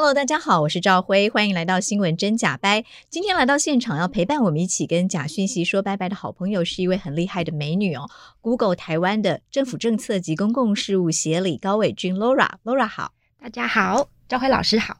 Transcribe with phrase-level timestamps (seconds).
[0.00, 2.84] Hello，大家好，我是赵辉，欢迎来到新闻真假掰。
[3.10, 8.08] 今天来到现场要陪伴我们一起跟假讯息说拜拜的好朋友，是一位很厉害的美女哦
[8.40, 13.10] ，Google 台湾的政府政策及公共事务协理高伟君 Laura，Laura 好，
[13.42, 14.96] 大家好，赵辉老师好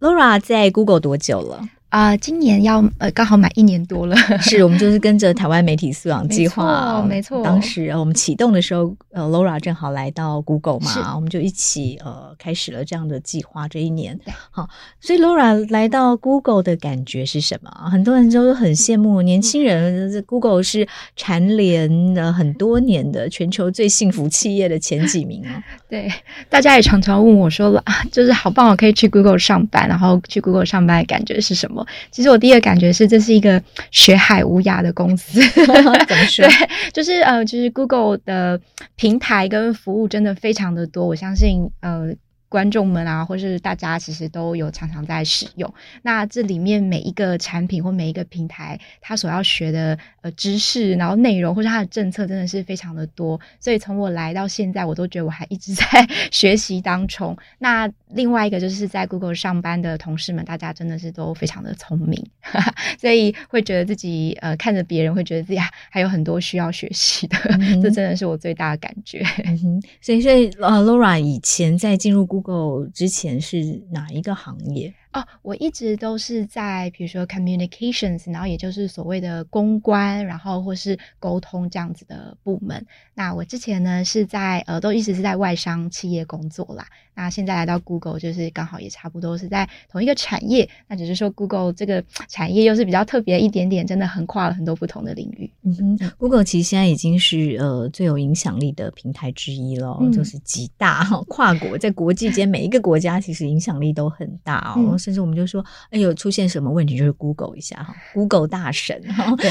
[0.00, 1.60] ，Laura 在 Google 多久了？
[1.94, 7.44] 啊、呃，今年要呃刚好满一年多了， 是我们就是跟着台湾媒体素养计划，没错，没错。
[7.44, 13.68] 当时我们启动的时候，呃，Laura 正好来到 Google 嘛，我们就一起呃开始了这样的计划。
[13.68, 14.18] 这一年，
[14.50, 14.68] 好，
[15.00, 17.70] 所以 Laura 来到 Google 的感觉是什么？
[17.88, 25.62] 很多人都很羡慕年轻人，嗯、Google 是蝉联了很多年的全球最幸福企业的前几名哦。
[25.88, 26.12] 对，
[26.50, 31.83] 大家也常常问我说了啊，就是好棒，我可以去 Google 上班，然后去 Google 上班的感觉是什么？
[32.10, 35.40] 其实我第一个感觉是，这是一个学海无涯的公司。
[35.64, 36.46] 怎么说？
[36.46, 38.60] 对，就是呃，就是 Google 的
[38.96, 41.06] 平台跟服务真的非常的多。
[41.06, 42.14] 我相信呃。
[42.54, 45.74] 观众们啊，或是大家其实都有常常在使用。
[46.02, 53.40] 那这里面每一个产品或每一个平台，它所要学的呃知识，然后内容或者它的政策，真的是非常的多。
[53.58, 55.84] 所以从我来到现在，我都觉得我还一直在
[56.30, 57.36] 学习当中。
[57.58, 62.24] 那另外一个就是在 Google 上班的同事们，大家真的是都非常的聪明，
[63.00, 65.58] 所以会觉得自己呃看着别人，会觉得自己
[65.90, 67.36] 还有很多需要学习的。
[67.58, 69.26] 嗯、 这真的是我最大的感觉。
[69.44, 74.94] 嗯、所以，所以呃，Laura 以前在进入 Google 够之前是哪一个行业？
[75.14, 82.84] 哦，我一直都是在比如说 communications，然后也就是所谓的公关，然后或是沟通这样子的部门。
[83.14, 86.84] 那我之前呢是在呃，都一直是在外商企业工作啦。
[87.16, 90.68] 那现在来到 Google，就是刚好也差不多是在同一个产业。
[90.88, 95.48] 那只是说 Google 这个产业又是比较特别一点点，真的横跨了很多不同的领域。
[95.62, 104.74] 嗯哼，Google 其实现在已经是呃最有影响力的平台之一了，嗯、就是极大跨国，在国际间每一个国家其实影响力都很大哦。
[104.78, 109.50] 嗯甚至我们就说，哎呦，出现什么问题就是 Google 一下哈，Google 大神哈， 对，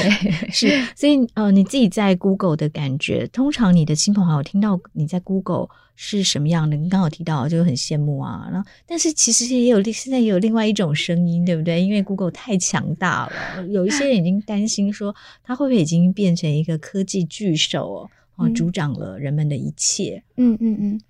[0.50, 11.80] 是，所以呃，你自己在 Google 的感觉，通常你的亲朋好友听到你在 Google 是什么样的，你刚好提到就很羡慕啊，然后，但是其实也有现在也有另外一种声音，对不对？
[11.80, 15.14] 因为 Google 太强大了，有一些人已经担心说，
[15.44, 20.22] 它会不会已经变成一个科技巨手哦，主掌了人们的一切？
[20.36, 20.94] 嗯嗯嗯。
[20.94, 21.00] 嗯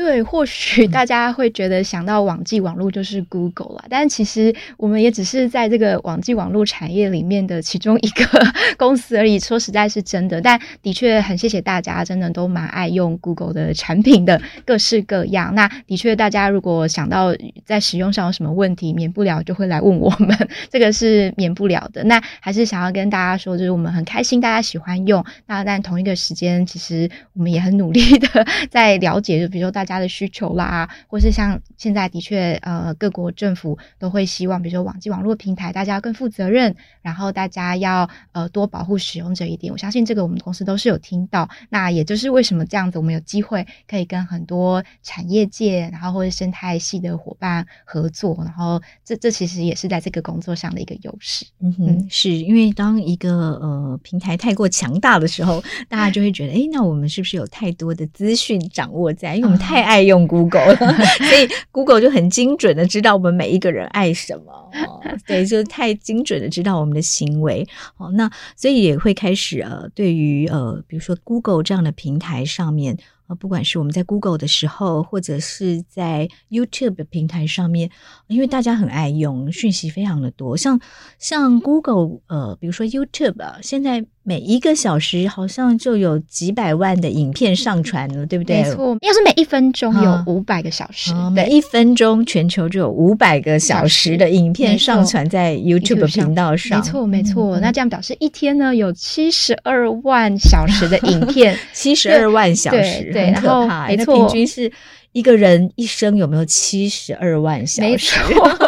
[0.00, 8.24] 对，或许大家会觉得想到网际网络就是 Google 啦，但其实我们也只是在这个网际网络产业里面的其中一个
[8.78, 9.38] 公司而已。
[9.38, 15.54] 说实在是真的，但的确很谢谢大家，真的都蛮爱用 Google 的产品的，各式各样。
[15.54, 17.36] 那的确，大家如果想到
[17.66, 20.34] 在使用上有什么问题，免不了就会来问我们，
[20.72, 22.02] 这个是免不了的。
[22.04, 29.89] 那还是想要跟大家说，就是我们很开心大家喜欢用，那但同一个时间，其实我们也很努力的 在了解，就比如说大家。
[29.94, 39.72] 家的需求啦，或是像现在的确，呃，各国政府都会希望，比如说网际网络平台，大家要更负责任，然后大家要呃多保护使用者一点。
[39.72, 41.48] 我相信这个我们公司都是有听到。
[41.68, 51.46] 那也就是为什么这样子，我们有机会可以跟很多产业界，然后或者生态系的伙伴合作，然后这这其实也是在这个工作上的一个优势。
[51.60, 53.30] 嗯哼，是因为当一个
[53.60, 59.36] 呃平台太过强大的时候，大家就会觉得，哎，那我们是不是有太多的资讯掌握在？
[59.36, 60.76] 因为我们太太爱用 Google 了，
[61.30, 64.52] 所以 Google 就很精准的知道我们每一个人爱什么，
[64.88, 67.64] 哦，对，就太精准的知道我们的行为，
[67.96, 72.98] 哦，那所以也会开始呃，对于呃，比如说 Google 这样的平台上面。
[73.28, 77.88] 啊不管是我们在 Google 的时候，或者是在 YouTube 的平台上面，
[78.26, 80.56] 因为大家很爱用，讯息非常的多。
[80.56, 80.80] 像
[81.16, 88.62] 像 Google，呃，比如说 YouTube 啊，现在每一个小时好像就有几百万的影片上传了，对不对？
[88.62, 96.78] 没错，要是每一分钟有五百个小时，啊，每一分钟全球就有五百个小时的影片上传在 YouTube 频道上。
[96.78, 97.58] 没错，没错。
[97.58, 103.10] 嗯，那这样表示一天呢有七十二万小时的影片， 七十二万小时。
[103.12, 104.70] 对，然后没错，平均是
[105.12, 107.88] 一个人一生有没有七十二万小时？
[107.88, 108.18] 没错，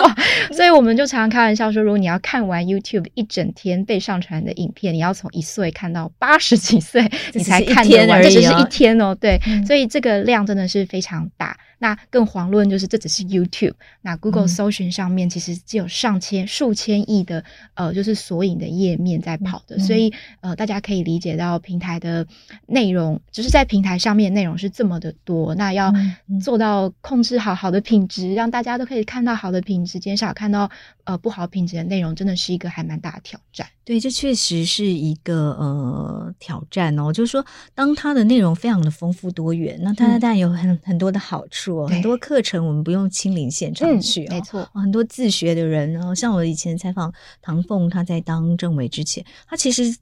[0.52, 9.14] 所以我们就常常开玩笑说，如果你要看完 YouTube 一整天被上传的影片，你要从一岁看到八十几岁，你才看得完，这只是一天哦。
[9.14, 11.56] 对，嗯、所以这个量真的是非常大。
[11.82, 17.42] 那更遑论就是这只是 YouTube，那 Google 搜寻上面其实就有上千、数千亿的
[17.74, 20.12] 呃，就是索引的页面在跑的，所以
[20.42, 22.24] 呃，大家可以理解到平台的
[22.68, 25.92] 内容，就是在平台上面内容是这么的多，那要
[26.40, 30.70] 做到控制好好的品质，让大家都可以看到好的品质，减少看到
[31.02, 33.66] 呃不好品质的内容，真的是一个还蛮大的挑战。
[33.84, 37.12] 对，这确实是一个呃挑战哦。
[37.12, 37.44] 就是说，
[37.74, 44.68] 当它的内容非常的丰富多元，那它当然有很很多的好处很多课程我们不用亲临现场去，哦，没错。
[44.74, 49.96] 很多自学的人呢，像我以前采访唐凤，他在当政委之前，他其实。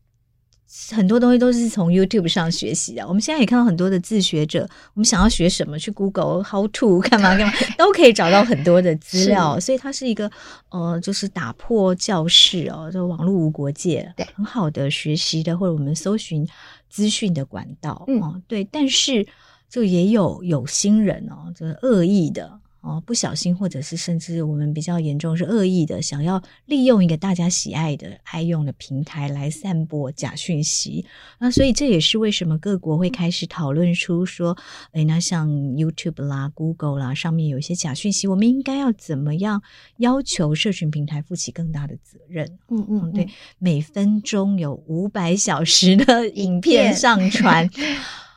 [0.93, 3.05] 很多东西都是从 YouTube 上学习的。
[3.09, 9.59] 我们现在也看到很多的自学者，我们想要学什么，去 Google How to 干嘛干嘛，都可以找到很多的资料。
[9.59, 10.31] 所以它是一个
[10.69, 16.47] 呃，就是打破教室哦，就网络无国界，对，很好的学习的或者我们搜寻
[16.89, 18.05] 资讯的管道。
[18.07, 18.63] 嗯、哦，对。
[18.63, 19.27] 但是
[19.71, 22.61] 就也有有心人哦，就是恶意的。
[22.83, 31.05] 哦，不小心，或者是甚至我们比较严重是恶意的，想要利用一个大家喜爱的、爱用的平台来散播假讯息。
[31.39, 34.57] 那所以这也是为什么各国会开始讨论出说，
[34.93, 39.63] 诶，那像 YouTube 啦、Google 啦，上面有一些假讯息，我们应该要怎么样
[39.99, 42.47] 要求社群平台负起更大的责任？
[42.71, 43.29] 嗯嗯，嗯，对，
[43.59, 47.69] 每分钟有五百小时的影片上传，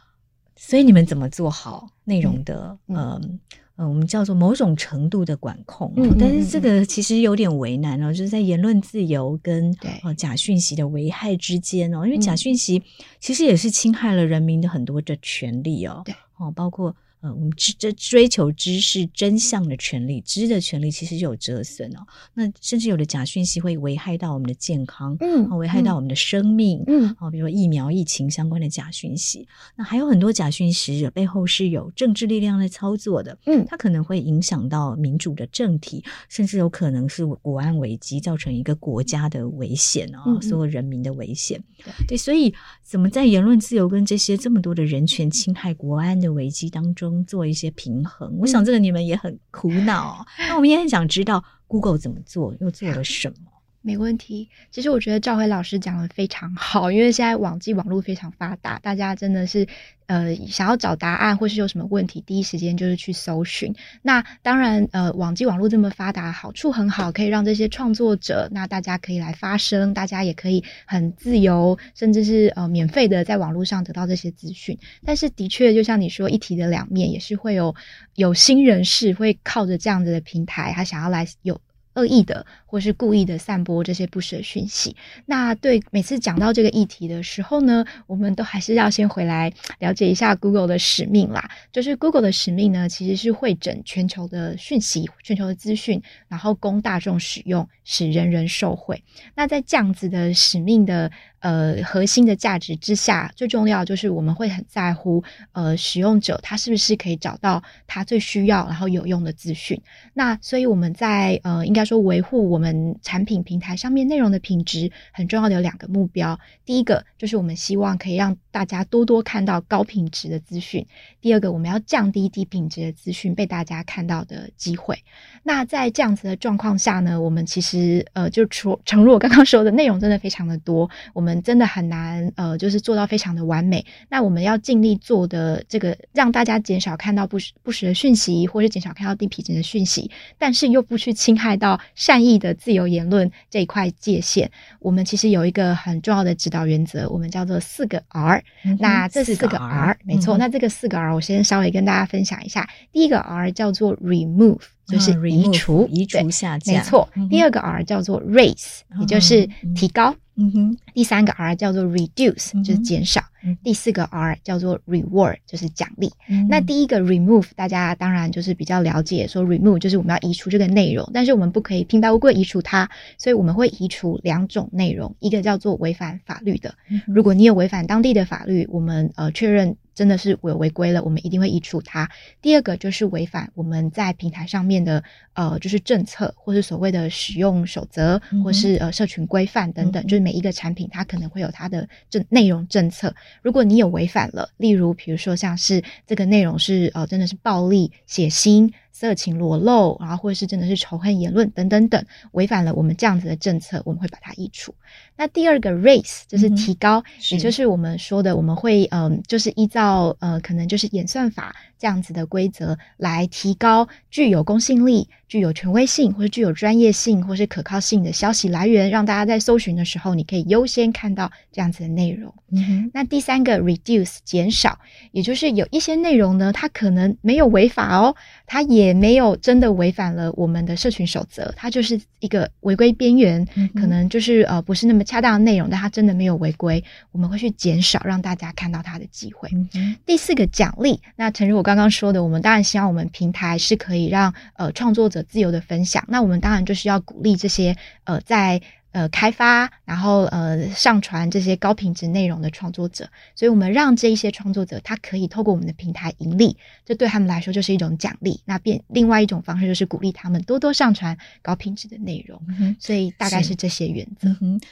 [0.66, 2.78] 所以你们怎么做好内容的？
[2.88, 3.40] 嗯。
[3.76, 12.82] 我们叫做某种程度的管控，嗯，但是这个其实有点为难哦，就是在言论自由跟呃假讯息的危害之间哦，因为假讯息
[13.20, 16.96] 其实也是侵害了人民的很多的权利哦，对，哦，包括。
[17.24, 22.06] 呃，我们知这追求知识真相的权利，知的权利其实就有折损哦。
[22.34, 29.48] 那甚至有的假讯息会危害到我们的健康，嗯，危害到我们的生命，嗯，哦，比如说疫苗、疫情相关的假讯息。
[29.78, 41.64] 那还有很多假讯息背后是有政治力量在操作的，嗯，它可能会影响到民主的政体，甚至有可能是国安危机，造成一个国家的危险哦，嗯，所有人民的危险。
[41.78, 42.54] 对，对，所以
[42.84, 50.26] 怎么在言论自由跟这些这么多的人权侵害、国安的危机当中，做一些平衡，我想这个你们也很苦恼。
[50.48, 53.36] 那我们也很想知道 Google 怎么做，又做了什么。
[53.86, 59.68] 没问题，其实我觉得赵辉老师讲的非常好，因为现在网际网络非常发达，大家真的是
[60.06, 63.76] 呃想要找答案或是有什么问题，第一时间就是去搜寻。
[64.02, 74.78] 那当然，呃，网际网络这么发达，好处很好，可以让这些创作者，那大家可以来发声，大家也可以很自由，甚至是呃免费的在网络上得到这些资讯。
[75.06, 77.76] 但是的确，就像你说，一体的两面，也是会有
[78.16, 81.60] 有心人士会靠着这样子的平台，他想要来有。
[81.96, 82.44] 恶意的，
[82.74, 84.96] 或是故意的散播这些不实讯息。
[85.28, 91.48] 那对每次讲到这个议题的时候呢，我们都还是要先回来了解一下 Google 的使命啦。
[91.72, 99.04] 就是 Google 的使命呢，其实是汇整全球的讯息、全球的资讯，然后供大众使用，使人人受惠。
[99.36, 101.12] 那在这样子的使命的。
[101.44, 105.22] 呃，核心的价值之下，最重要就是我们会很在乎，
[105.52, 109.78] 呃，使用者他是不是可以找到他最需要然后有用的资讯。
[110.14, 116.40] 那所以我们在呃，应该说维护我们我们产品平台上面内容的品质，很重要的有两个目标。
[116.64, 120.88] 第一个就是我们希望可以让大家多多看到高品质的资讯。
[121.20, 124.98] 第二个，我们要降低低品质的资讯被大家看到的机会。
[125.44, 131.34] 那在这样子的状况下呢，我们其实呃，就除诚如我刚刚说的内容真的非常的多，我们。
[131.44, 133.86] 真的很难，呃，就是做到非常的完美。
[134.08, 144.50] 那我们要尽力做的这个，让大家减少看到不不实的讯息，或者减少看到低品质的讯息，但是又不去侵害到善意的自由言论这一块界限。
[144.80, 148.44] 我们其实有一个很重要的指导原则，我们叫做四个 R。
[148.66, 150.38] 嗯、那这四个 R，没错。
[150.38, 152.70] 那这个四个 R，我先稍微跟大家分享一下。
[152.92, 156.76] 第一个 R 叫做 Remove，就是移除、移除、下降。
[156.76, 157.08] 没错。
[157.16, 160.16] 嗯、第二个 R 叫做 Raise，也就是提高。
[160.36, 163.22] 嗯哼，第三个 R 叫做 reduce，就是减少。
[163.46, 166.12] 嗯、第四个 R 叫做 reward，就是奖励。
[166.28, 176.74] 嗯、那第一个 remove，大家当然就是比较了解，说 remove 就是我们要移除这个内容，但是我们不可以平白无故移除它，所以我们会移除两种内容，一个叫做违反法律的。
[176.90, 179.78] 嗯、如果你有违反当地的法律，我们呃确认。
[179.94, 182.10] 真的是有违规了，我们一定会移除它。
[182.42, 193.14] 第二个就是违反我们在平台上面的呃，就是政策，或是所谓的使用守则，或是呃社群规范等等，嗯、就是每一个产品它可能会有它的政内容政策。
[193.42, 198.72] 如果你有违反了，例如比如说像是这个内容是呃真的是暴力、血腥。
[199.04, 204.74] 色情裸露，然后或者是真的是仇恨言论等等等，违反了我们这样子的政策，我们会把它移除。
[205.18, 222.32] 那第二个 raise 就是提高，嗯、也就是我们说的，我们会嗯、呃，就是依照呃，可能就是演算法这样子的规则来提高具有公信力、具有权威性或者具有专业性或是可靠性的消息来源，让大家在搜寻的时候，你可以优先看到这样子的内容。
[222.52, 222.92] 嗯。
[222.94, 224.78] 那第三个 reduce 减少，
[225.12, 239.50] 也就是有一些内容呢，它可能没有违法哦，它也没有真的违反了我们的社群守则，它就是一个违规边缘，嗯、可能就是呃不是那么恰当的内容，但它真的没有违规，我们会去减少让大家看到它的机会。
[239.74, 248.62] 嗯、第四个奖励，那诚如我刚刚说的，我们当然希望我们平台是可以让呃创作者自由的分享，那我们当然就是要鼓励这些呃在。
[248.94, 258.40] 呃，开发，然后呃，上传这些高品质内容的创作者，所以我们让这一些创作者，他可以透过我们的平台盈利，这对他们来说就是一种奖励。
[258.46, 262.40] 那变另外一种方式就是鼓励他们多多上传高品质的内容。
[262.48, 264.30] 嗯，所以大概是这些原则。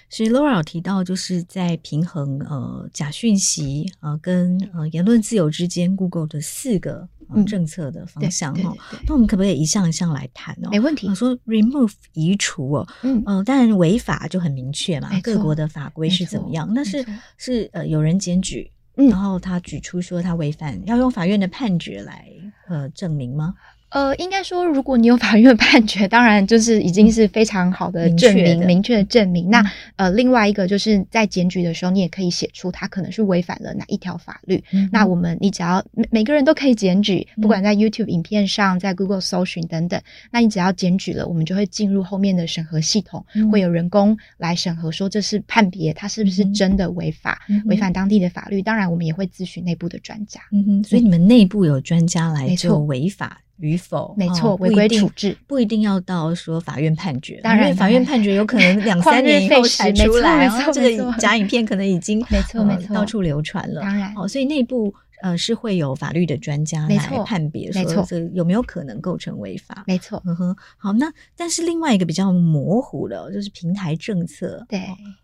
[0.08, 7.10] 所以 Laura 有提到，就是在平衡呃假讯息呃跟呃言论自由之间，Google 的四个。
[7.36, 8.74] 嗯、政策的方向哈，
[9.08, 10.70] 那我们可不可以一项一项来谈哦？
[10.72, 11.08] 没问题。
[11.08, 16.70] 我说 remove 移除哦，嗯嗯，当然违法就很明确嘛，各国的法规是怎么样？
[16.74, 17.06] 那是
[17.38, 22.28] 是呃有人检举，然后他举出说他违反，要用法院的判决来
[22.68, 23.54] 呃证明吗？
[23.92, 29.50] 呃，应该说，如果你有法院的判决，当然就是已经是非常好的证明，明确的，的证明。
[29.50, 29.62] 那
[29.98, 34.64] 呃，另外一个就是在检举的时候，你也可以写出他可能是违反了哪一条法律。
[34.72, 40.02] 嗯、那我们，你只要每每个人都可以检举，不管在 YouTube 影片上，在 Google 搜寻等等。
[40.32, 48.62] 那你只要检举了，我们就会进入后面的审核系统，嗯、会有人工来审核，说这是判别他是不是真的违法，嗯、违反当地的法律。
[48.62, 50.40] 当然，我们也会咨询内部的专家。
[50.54, 53.42] 嗯哼，所以你们内部有专家来做违法。
[53.62, 63.82] 与否，没错，违规处置不一定要到说法院判决，当然法院判决有可能 两三年以后才出来，然后这个假影片可能已经没错没错到处流传了。
[63.82, 69.84] 当然，哦，所以内部呃是会有法律的专家来判别，说这有没有可能构成违法？
[69.86, 70.56] 没错，嗯哼。
[70.78, 74.66] 好，那但是另外一个比较模糊的，就是平台政策。
[74.68, 74.80] 对，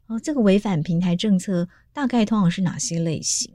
[0.07, 3.51] 哦，这个违反平台政策大概通常是哪些类型？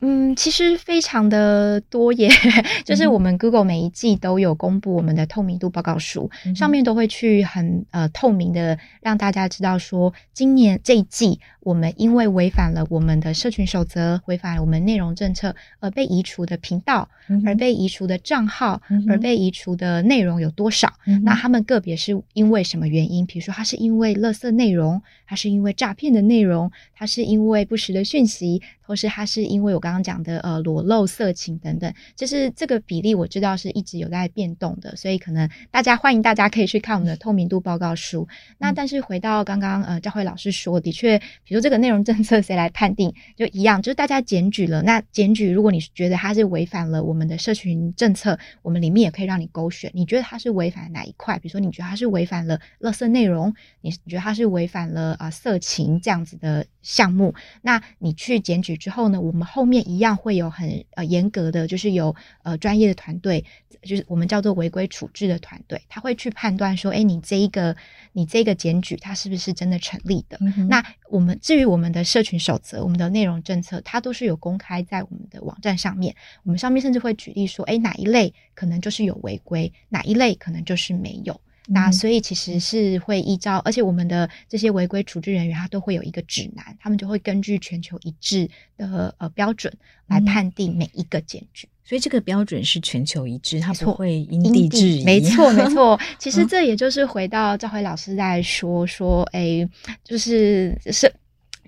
[0.00, 2.28] 嗯，其实非常的多耶，
[2.84, 20.92] 就是我们 Google 每一季都有公布我们的透明度报告书，嗯、上面都会去很呃透明的让大家知道说，今年这一季我们因为违反了我们的社群守则，违反了我们内容政策而被移除的频道，嗯、而被移除的账号，嗯、而被移除的内容有多少？
[21.06, 23.26] 嗯、那他们个别是因为什么原因？
[23.26, 38.26] 比如说，他是因为垃圾内容，他是因为诈骗的内容，他是因为不实的讯息，或是他是因为我刚刚讲的呃裸露色情等等，就是这个比例我知道是一直有在变动的，所以可能大家欢迎大家可以去看我们的透明度报告书。
[38.30, 51.38] 嗯、那但是回到刚刚呃教会老师说，的确，比如这个内容政策谁来判定，就一样，就是大家检举了，那检举如果你觉得它是违反了我们的社群政策，我们里面也可以让你勾选，你觉得它是违反哪一块？
[51.38, 63.44] 比如说你觉得它是违反了垃圾内容，你觉得它是违反了啊、呃、色情这样子的项目，那你去检举之后呢，我们后面一样会有很呃严格的，就是有呃专业的团队，
[63.82, 67.76] 就是我们叫做违规处置的团队，他会去判断说，哎，你这一个
[68.14, 70.38] 你这个检举，它是不是真的成立的？
[70.40, 81.38] 嗯、那我们至于我们的社群守则、我们的内容政策，它都是有公开在我们的网站上面，我们上面甚至会举例说，哎，哪一类可能就是有违规，哪一类可能就是没有。
[81.70, 88.48] 那所以其实是会依照，而且我们的这些违规处置人员，他都会有一个指南，他们就会根据全球一致
[88.78, 89.70] 的呃标准
[90.06, 91.68] 来判定每一个检举。
[91.84, 95.04] 所以这个标准是全球一致，它不会因地制宜。
[95.04, 95.98] 没错，没 错。
[96.18, 99.68] 其实这也就是回到赵辉老师在说说，哎，
[100.02, 101.12] 就是是。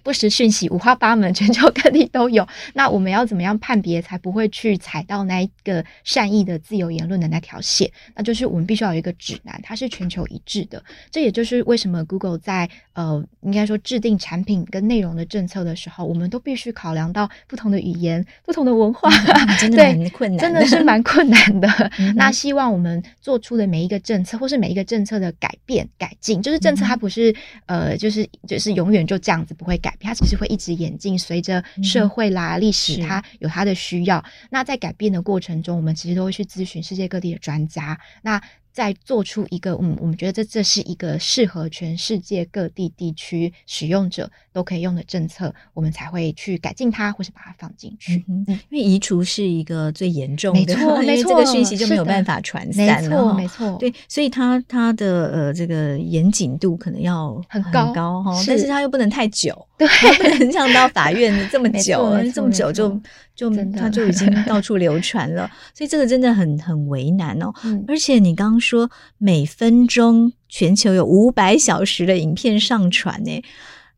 [0.02, 2.46] 不实讯息五花八门，全球各地都有。
[2.74, 7.90] 那我们要怎么样判别，才不会去踩到那一个善意的自由言论的那条线？
[8.14, 10.82] 那就是我们必须要有一个指南，它是全球一致的。
[11.10, 21.68] 这也就是为什么 Google 在呃，应该说制定产品跟内容的政策的时候，我们都必须考量到不同的语言、不同的文化，嗯、 真的很困难，真的是蛮困难的。
[21.98, 27.30] 嗯、那希望我们做出的每一个政策，或是每一个政策的改变、改进，就是政策它不是、
[27.66, 29.89] 嗯、呃，就是就是永远就这样子不会改。
[29.98, 34.22] 它其实会一直演进，随着社会啦、历史，它有它的需要。
[34.50, 37.98] 那在改变的过程中，我们其实都会去咨询世界各地的专家。
[38.22, 38.40] 那
[38.72, 48.24] 再做出一个，嗯，我们觉得这这是一个适合全世界各地地区使用者都可以用的政策，我们才会去改进它，或是把它放进去。
[48.28, 63.00] 嗯，因为移除是一个最严重的，没错， 没错，这个讯息就没有办法传散了，没错，没错，对，所以它它的呃这个严谨度可能要很高很高哈，但是它又不能太久， 对，不能像到法院这么久，这么久就
[63.34, 73.42] 就它就已经到处流传了，所以这个真的很很为难哦， 嗯，而且你刚刚说每分钟全球有五百小时的影片上传呢，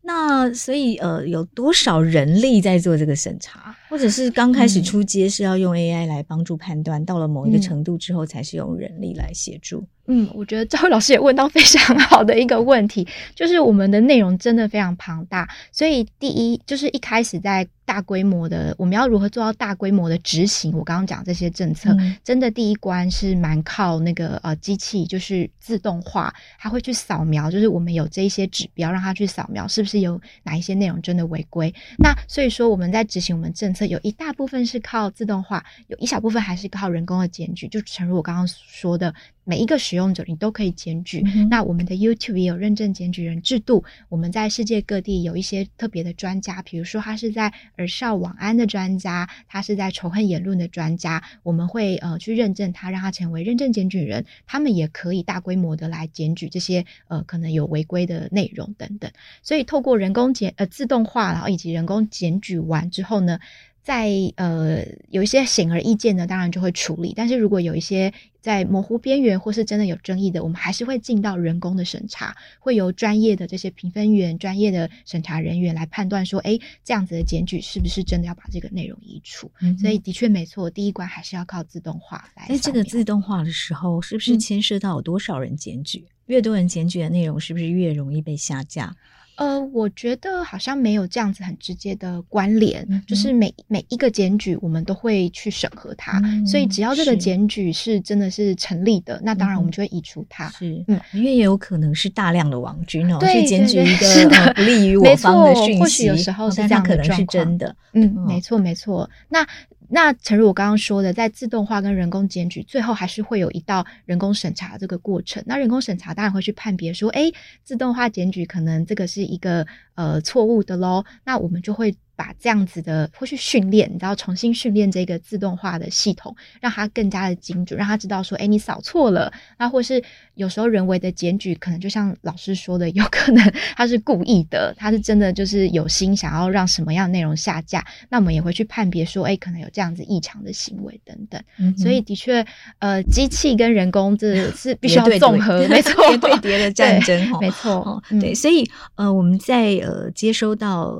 [0.02, 9.85] 那所以呃有多少人力在做这个审查，或者是刚开始出街是要用 AI 来帮助判断，到了某一个程度之后才是用人力来协助？
[10.14, 20.71] 嗯，我觉得兆徽老师也问到非常 好的一个问题，就是我们的内容真的非常庞大，所以第一就是一开始在大规模的，我们要如何做到大规模的执行？
[20.76, 31.75] 我刚刚讲这些政策，嗯、真的第一关是蛮靠那个呃机器，就是自动化，它会去扫描，就是我们有这一些指标，让它去扫描是不是有哪一些内容真的违规。
[31.99, 37.66] 那所以说我们在执行我们政策，有一大部分是靠自动化，有一小部分还是靠人工的检举。
[37.69, 39.12] 就诚如我刚刚说的。
[39.44, 41.22] 每一个使用者，你都可以检举。
[41.34, 43.84] 嗯、那我们的 YouTube 也有认证检举人制度。
[44.08, 54.25] 我们在世界各地有一些特别的专家，比如说他是在儿少网安的专家，他是在仇恨言论的专家，我们会呃去认证他，让他成为认证检举人。
[54.46, 59.11] 他们也可以大规模的来检举这些呃可能有违规的内容等等。
[59.42, 63.40] 所以透过人工检呃自动化，然后以及人工检举完之后呢，
[63.83, 67.12] 在呃有一些显而易见的，当然就会处理。
[67.17, 79.51] 但是如果有一些在模糊边缘或是真的有争议的，我们还是会进到人工的审查，会由专业的这些评分员、专业的审查人员来判断说，哎，这样子的检举是不是真的要把这个内容移除？
[79.61, 82.47] 嗯、所以的确没错，第一关还是要靠自动化来。
[82.49, 86.05] 在这个自动化的时候，是不是牵涉到有多少人检举？
[86.07, 88.95] 嗯、越多人检举的内容，是不是越容易被下架？
[89.37, 100.49] 呃，我觉得好像没有这样子很直接的关联，嗯、就是每每一个检举，我们都会去审核它，嗯、所以只要这个检举是真的是成立的，那当然我们就会移除它。
[100.51, 107.75] 是，嗯，因为也有可能是大量的网军哦，对去检举一个、 呃、不利于我方的讯息，或许有时候是这样可能是真的。
[107.95, 109.09] 嗯，没错没错。
[109.29, 109.47] 那。
[109.92, 115.42] 那诚如我刚刚说的，在自动化跟人工检举，最后还是会有一道人工审查这个过程。
[115.46, 117.30] 那人工审查当然会去判别说，诶，
[117.62, 121.04] 自动化检举可能这个是一个呃错误的喽。
[121.25, 121.94] 那我们就会。
[122.14, 129.33] 把这样子的，或去训练，你知道，重新训练这个自动化的系统，让它更加的精准，让它知道说，哎，你扫错了。
[129.59, 130.03] 那或是
[130.35, 137.85] 有时候人为的检举，可能就像老师说的， 有可能他是故意的，他是真的就是有心想要让什么样的内容下架。
[138.09, 141.42] 那我们也会去判别说，哎，可能有这样子异常的行为等等。
[141.59, 142.44] 嗯、所以的确，
[142.79, 148.33] 呃，机器跟人工这 是必须要综合， 没错，对叠的战争，没错，对。
[148.33, 150.94] 嗯、所以呃，我们在呃接收到。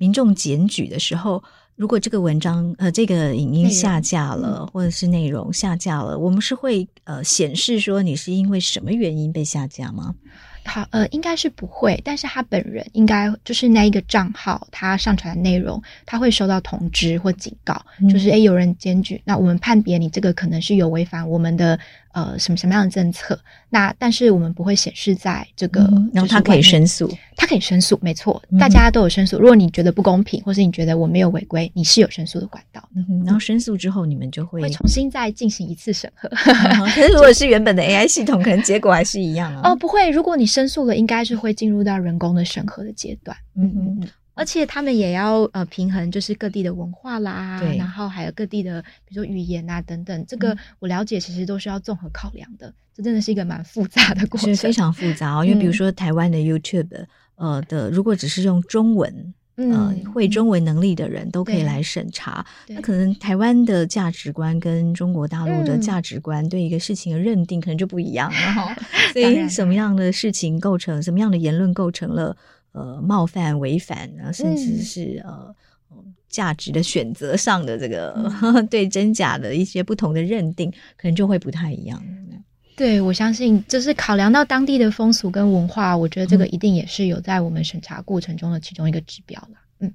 [0.00, 1.44] 民众检举的时候，
[1.76, 10.14] 如果这个文章呃这个影音下架了，或者是内容下架了，我们是会呃显示说你是因为什么原因被下架吗？
[10.64, 21.78] 好，呃，应该是不会，但是他本人应该就是那一个账号，他上传的内容，他会收到通知或警告，嗯、就是诶有人检举，那我们判别你这个可能是有违反我们的。
[22.12, 23.38] 呃，什么什么样的政策？
[23.68, 29.38] 那但是我们不会显示在这个，嗯、然后他可以申诉，他可以申诉，没错，大家都有申诉。
[29.38, 32.82] 如果你觉得不公平，或是你觉得我没有违规，你是有申诉的管道。
[32.96, 36.28] 嗯、然后申诉之后，你们就会会重新再进行一次审核。
[36.28, 39.70] 嗯、可是如果是原本的 AI 系统，可能结果还是一样啊。
[39.70, 43.36] 哦，不会，如果你申诉了，应该是会进入到人工的审核的阶段。
[43.56, 44.08] 嗯嗯嗯。
[44.40, 52.72] 而且他们也要呃平衡，就是各地的文化啦，然后还有各地的比如说语言啊等等，这个我了解其实都是要综合考量的。
[52.94, 55.44] 这真的是一个蛮复杂的过程，是非常复杂哦。
[55.44, 68.74] 因为比如说台湾的 YouTube，呃的，如果只是用中文，呃会中文能力的人都可以来审查，嗯、那可能台湾的价值观跟中国大陆的价值观对一个事情的认定可能就不一样了哈。
[69.12, 72.34] 所以什么样的事情构成，什么样的言论构成了？
[72.72, 75.54] 呃，冒犯、违反，甚至是、嗯、呃
[76.28, 82.00] 价值的选择上的这个、嗯、 对真假的一些不同的认定，可能就会不太一样。
[82.76, 89.58] 对，我相信就是考量到当地的风俗跟文化，我觉得这个一定也是有在我们审查过程中的其中一个指标了。
[89.80, 89.92] 嗯，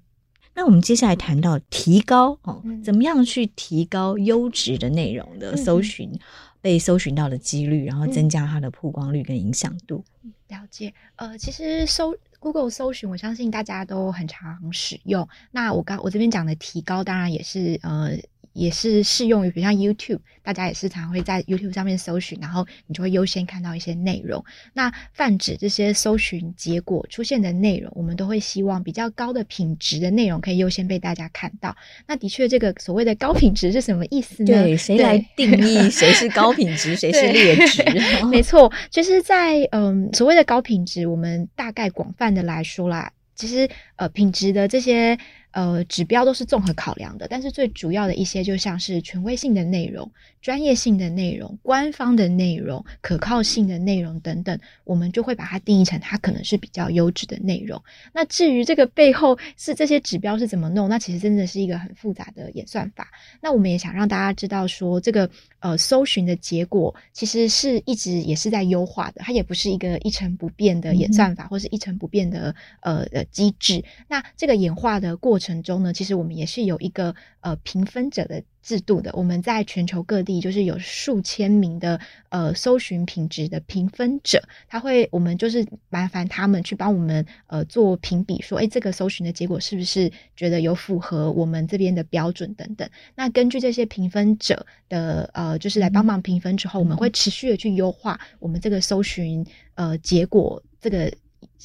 [0.54, 6.20] 那我们接下来谈到提高哦，怎么样去提高优质的内容的搜寻、嗯、
[6.62, 10.04] 被搜寻到的几率，然后增加它的曝光率跟影响度。
[10.24, 12.14] 嗯、了解，呃，其实搜。
[12.46, 15.28] Google 搜寻，我相信大家都很常使用。
[15.50, 18.12] 那我刚我这边讲的提高，当然也是呃
[18.56, 24.44] 也是适用于，比如像 YouTube，大家也是常会在 YouTube 上面搜寻，然后你就会优先看到一些内容。
[24.74, 31.76] 那泛指这些搜寻结果出现的内容，我们都会希望比较高的品质的内容可以优先被大家看到。
[32.08, 34.48] 那的确，这个所谓的高品质是什么意思呢？
[34.48, 37.84] 对，谁来定义谁是高品质， 谁是劣质？
[38.32, 45.18] 没错，就是在嗯，所谓的高品质，我们大概广泛的来说啦，其实呃，品质的这些。
[45.56, 57.82] 呃，指标都是综合考量的，但是最主要的一些，就像是权威性的内容、专业性的内容、官方的内容、可靠性的内容等等，我们就会把它定义成它可能是比较优质的内容。
[58.12, 63.08] 那至于这个背后是这些指标是怎么弄，那其实真的是一个很复杂的演算法。
[63.40, 65.30] 那我们也想让大家知道说，这个
[65.62, 73.82] 呃搜寻的结果其实是一直也是在优化的，它也不是一个一成不变的演算法，嗯、或是一成不变的呃呃机制。
[74.10, 75.45] 那这个演化的过程。
[75.46, 79.12] 程中呢，其实我们也是有一个呃评分者的制度的。
[79.14, 92.90] 我们在全球各地就是有数千名的呃搜寻品质的评分者，他会我们就是麻烦他们去帮我们呃做评比，说诶这个搜寻的结果是不是觉得有符合我们这边的标准等等。
[93.16, 101.14] 那根据这些评分者的呃就是来帮忙评分之后，嗯、我们会持续的去优化我们这个搜寻呃结果这个。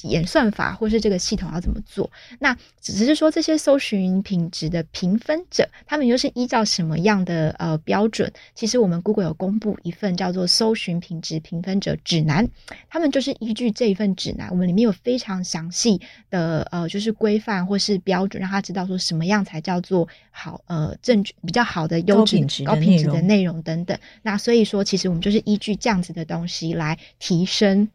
[0.03, 2.09] 演算法或是这个系统要怎么做？
[2.39, 8.31] 那只是说这些搜寻品质的评分者，他们又是依照什么样的呃标准？
[8.55, 12.47] 其实我们 Google 有公布一份叫做《搜寻品质评分者指南》，
[12.89, 23.97] 他们就是依据这一份指南，我们里面有非常详细的呃就是规范或是标准，让他知道说什么样才叫做好呃正确比较好的优质高品质的内容等等。
[24.23, 27.87] 那所以说，其实我们就是依据这样子的东西来提升。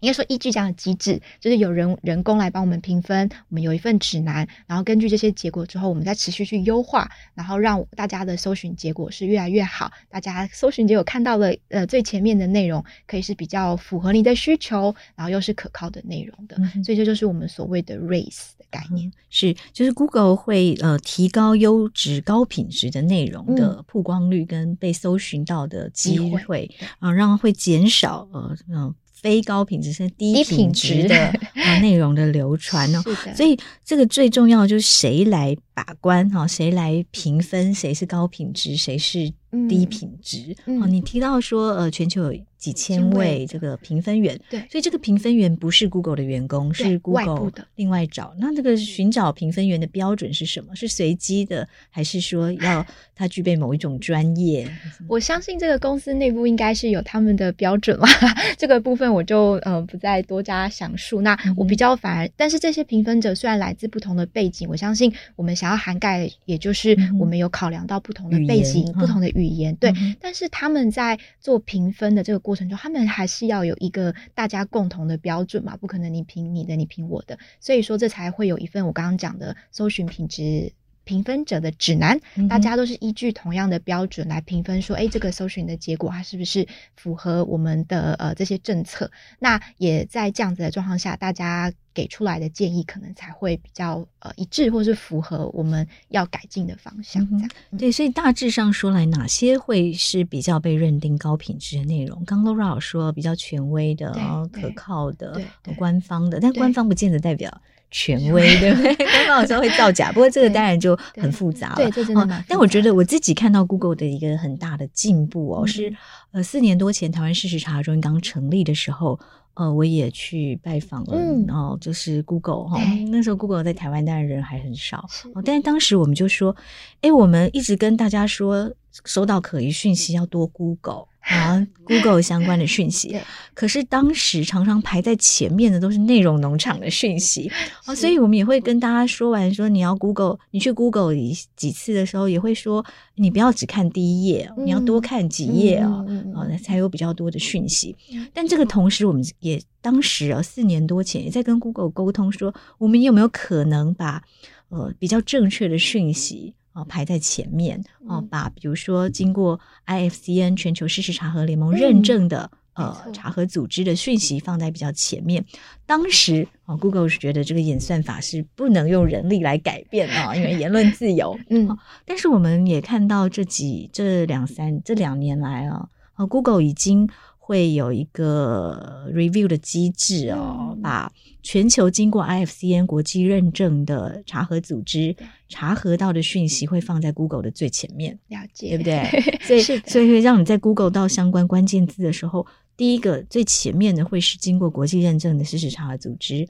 [0.00, 9.90] 应该说，依据这样的机制，就是有人人工来帮我们评分，我们有一份指南，然后根据这些结果之后，我们再持续去优化，然后让大家的搜寻结果是越来越好。
[10.08, 16.56] 大家搜寻结果看到了呃最前面的内容，可以是比较符合你的需求，然后又是可靠的内容的。
[16.74, 28.74] 嗯、所以这就是我们所谓的 RACE 的概念，是就是 Google 会呃提高优质高品质的内容的曝光率跟被搜寻到的机会啊，让会减少呃嗯。
[28.76, 31.16] 呃非高品质甚至低品质的
[31.54, 33.02] 啊内容的流传哦，
[33.36, 39.32] 所以这个最重要的就是谁来把关哈，谁来评分，谁是高品质，谁是
[39.68, 40.54] 低品质。
[40.66, 48.34] 哦，你提到说呃，全球有几千位这个评分员，对，所以这个评分员不是 Google 的员工，是 Google 的另外找。
[48.38, 50.76] 那这个寻找评分员的标准是什么？
[50.76, 54.70] 是随机的，还是说要他具备某一种专业？
[55.08, 58.08] 我相信这个公司内部应该是有他们的标准啦。
[58.58, 61.22] 这个部分我就呃不再多加详述。
[61.22, 69.92] 那我比较反而，但是这些评分者虽然来自不同的背景，我相信我们想要涵盖，也就是我们有考量到不同的背景、不同的语言，对。
[70.20, 80.72] 但是他们在做评分的这个过程中，他们还是要有一个大家共同的标准嘛，不可能你评你的，你评我的，所以说这才会有一份我刚刚讲的搜寻品质
[81.10, 82.16] 评分者的指南，
[82.48, 89.10] 大家都是依据同样的标准来评分，说，哎，这个搜寻的结果它是不是符合我们的呃这些政策？
[89.40, 97.28] 那也在这样子的状况下，大家给出来的建议可能才会比较呃一致，或是符合我们要改进的方向。
[97.28, 102.24] 这样、嗯、对，所以大致上说来，哪些会是比较被认定高品质的内容？
[102.24, 104.14] 刚 Laura 说比较权威的、
[104.52, 105.42] 可靠的、
[105.76, 108.94] 官方的，但官方不见得代表权威， 对不对？
[108.94, 111.76] 官方有时候会造假，不过这个当然就很复杂了。
[111.76, 112.44] 对，这真的。
[112.48, 115.96] 但我觉得我自己看到 Google 的一个很大的进步哦，嗯、是
[116.32, 119.18] 呃四年多前台湾事实查中心刚成立的时候。
[119.54, 126.54] 呃，我也去拜访了，嗯、然后就是 Google 哈对，那时候 Google 在台湾当然人还很少，哦但是当时我们就说，
[127.02, 128.72] 哎，我们一直跟大家说，
[129.04, 131.08] 收到可疑讯息要多 Google。
[131.20, 133.16] 啊，Google 相关的讯息，
[133.54, 137.48] 可是当时常常排在前面的都是内容农场的讯息
[137.84, 142.84] 是、哦、所以我们也会跟大家说完说，你要 Google，你去 Google 几几次的时候，也会说
[143.16, 147.94] 你不要只看第一页，嗯、你要多看几页啊，嗯、哦，才有比较多的讯息。
[148.12, 154.22] 嗯、但这个同时，我们也当时啊，四年多前也在跟 Google 沟通说，我们有没有可能把
[154.70, 156.54] 呃比较正确的讯息。
[156.72, 165.44] 啊，排在前面啊，把比如说经过 IFCN 全球事实查核联盟认证的、嗯、呃查核组织的讯息放在比较前面。
[165.86, 171.38] 当时啊，Google 是觉得这个演算法是不能用人力来改变啊，因为言论自由。
[171.50, 177.08] 嗯，但是我们也看到这几这两三这两年来啊，啊，Google 已经。
[177.50, 181.10] 会有一个 review 的机制哦，嗯、把
[181.42, 185.16] 全球经过 IFCN 国际认证的查核组织
[185.48, 189.02] 查核到的讯息会放在 Google 的最前面，了解，对不对？
[189.42, 196.48] 所以，所以会让你在 Google 到相关关键字的时候，第一个最前面的会是经过国际认证的事实查核组织。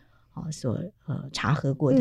[0.50, 1.98] 所呃查核过的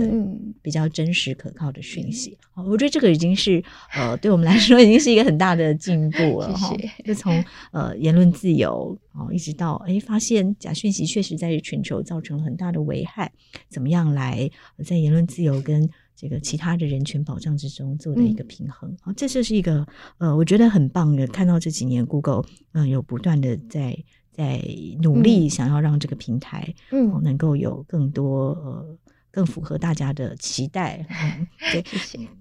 [0.62, 3.64] 比较真实可靠的讯息，嗯、我觉得这个已经是
[3.94, 6.74] 呃对我们来说已经是一个很大的进步了哈。
[7.04, 13.32] 就从呃言论自由哦，一直到哎发现假讯息确实在全球造成了很大的危害，
[13.68, 14.50] 怎么样来
[14.86, 18.96] 在言论自由跟这个其他的人权保障之中做的一个平衡？
[19.02, 19.86] 好、嗯，这就是一个
[20.20, 23.98] 呃我觉得很棒的，看到这几年 Google 嗯、呃、有不断的在。
[24.40, 24.64] 在
[25.02, 28.98] 努力想要让这个平台，嗯，能够有更多呃，
[29.30, 31.84] 更符合大家的期待， 嗯，对。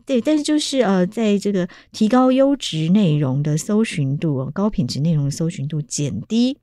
[0.07, 6.59] 对，但是就是呃，在这个提高优质内容的搜寻度，高品质内容的搜寻度，减低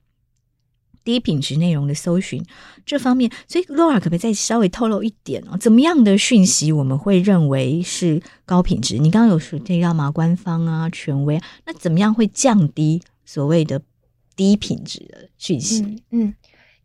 [1.04, 2.42] 低品质内容的搜寻
[2.86, 5.58] 这方面，所以 Laura 可不可以再稍微透露一点哦？
[5.58, 8.96] 怎么样的讯息我们会认为是高品质？
[8.96, 13.82] 你刚刚有说这个嘛，官方啊，权威，那怎么样会降低所谓的？
[14.36, 16.32] 低品质的讯息，嗯。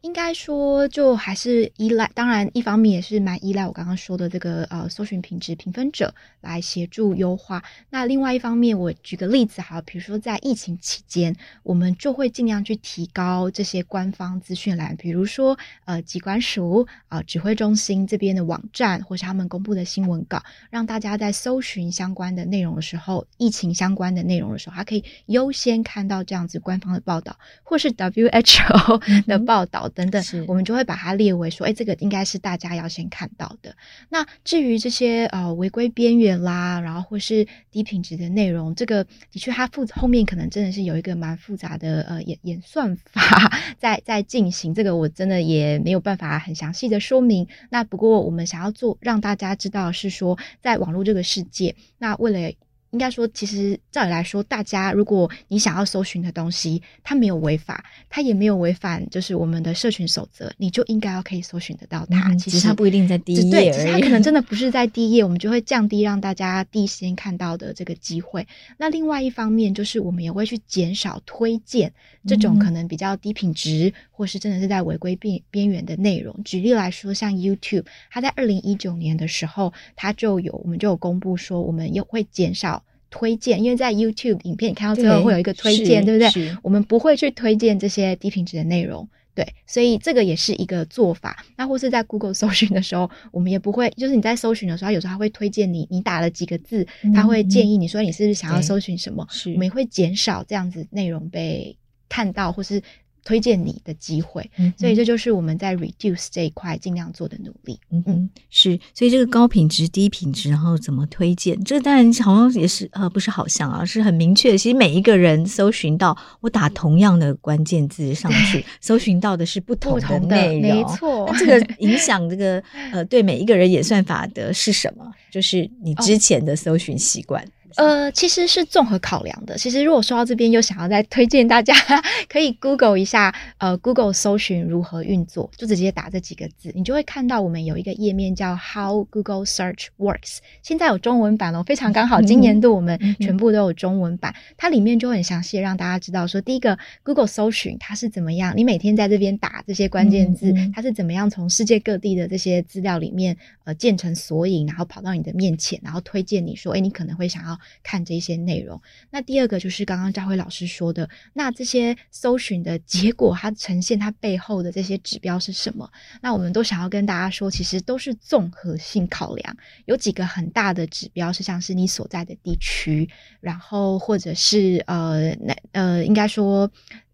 [0.02, 6.12] 应该说，就还是依赖，当然一方面也是蛮依赖我刚刚说的这个呃搜寻品质评分者
[6.42, 7.64] 来协助优化。
[7.92, 29.91] 那另外一方面，我举个例子哈，比如说在疫情期间，我们就会尽量去提高这些官方资讯栏，比如说呃机关署啊、呃、指挥中心这边的网站，或是他们公布的新闻稿，让大家在搜寻相关的内容的时候，疫情相关的内容的时候，还可以优先看到这样子官方的报道，或是 WHO 的报道。
[29.94, 33.76] 等等，我们就会把它列为说，哎，这个应该是大家要先看到的。
[34.10, 43.22] 那至于这些呃违规边缘啦，然后或是低品质的内容，这个的确它复后面可能真的是有一个蛮复杂的呃演演算法
[43.78, 44.74] 在在进行。
[44.74, 47.48] 这个我真的也没有办法很详细的说明。
[47.70, 52.54] 那不过我们想要做让大家知道是说，在网络这个世界，那为了
[52.92, 62.30] 应该说，其实照理来说，大家如果你想要搜寻的东西，它没有违法，它也没有违反就是我们的社群守则，你就应该要可以搜寻得到它。
[62.30, 68.46] 嗯、其实它不一定在第一页，对，其实它可能真 的不是在第一页，我们就会降低让大家第一时间看到的这个机会。
[68.78, 71.94] 那另外一方面，就是我们也会去减少推荐
[72.28, 76.36] 这种可能比较低品质，嗯、或是真的是在违规边边缘的内容。
[76.44, 82.81] 举例来说，像 YouTube，它在二零一九年的时候，它就有我们就有公布说，我们又会减少。
[83.12, 86.58] 推荐，因为在 YouTube 影片，你看到最后会有一个推荐，对，对不对？
[86.64, 91.46] 我们不会去推荐这些低品质的内容，对，所以这个也是一个做法。
[91.56, 101.78] 那或是在 Google 搜寻的时候，我们也不会，就是你在搜寻的时候，有时候他会推荐你，你打了几个字，他会建议你说你是不是想要搜寻什么，我们也会减少这样子内容被
[102.10, 102.82] 看到，或是。
[103.24, 107.80] 推荐你的机会，嗯、所以这就是我们在 reduce 这一块尽量做的努力。
[107.92, 111.62] 嗯嗯，是，所以这个高品质、低品质，然后怎么推荐？
[111.64, 114.58] 这个当然好像也是呃，不是好像啊，是很明确。
[114.58, 121.30] 其实每一个人搜寻到，我打同样的关键字上去， 搜寻到的是不同的内容，没错。
[121.32, 125.06] 那这个影响这个呃，对每一个人演算法的是什么？
[125.32, 127.44] 就是你之前的搜寻习惯。
[127.44, 129.58] 哦呃，其实是综合考量的。
[129.58, 131.74] 其实如果说到这边，又想要再推荐大家，
[132.28, 140.38] 可以 Google 一下，呃，Google 搜寻如何运作，就直接打这几个字，你就会看到我们有一个页面叫 How Google Search Works。
[140.62, 157.58] 现在有中文版哦，非常刚好，今年度我们全部都有中文版，它里面就很详细的让大家知道说，第一个 Google 搜寻它是怎么样，你每天在这边打这些关键字，它是怎么样从世界各地的这些资料里面呃建成索引，然后跑到你的面前，然后推荐你说，哎，你可能会想要。
[157.84, 165.90] 看这些内容，那第二个就是刚刚赵辉老师说的，那这些搜寻的结果，它呈现它背后的这些指标是什么？
[166.22, 176.72] 那我们都想要跟大家说，其实都是综合性考量，有几个很大的指标是像是你所在的地区，然后或者是呃，那呃，应该说。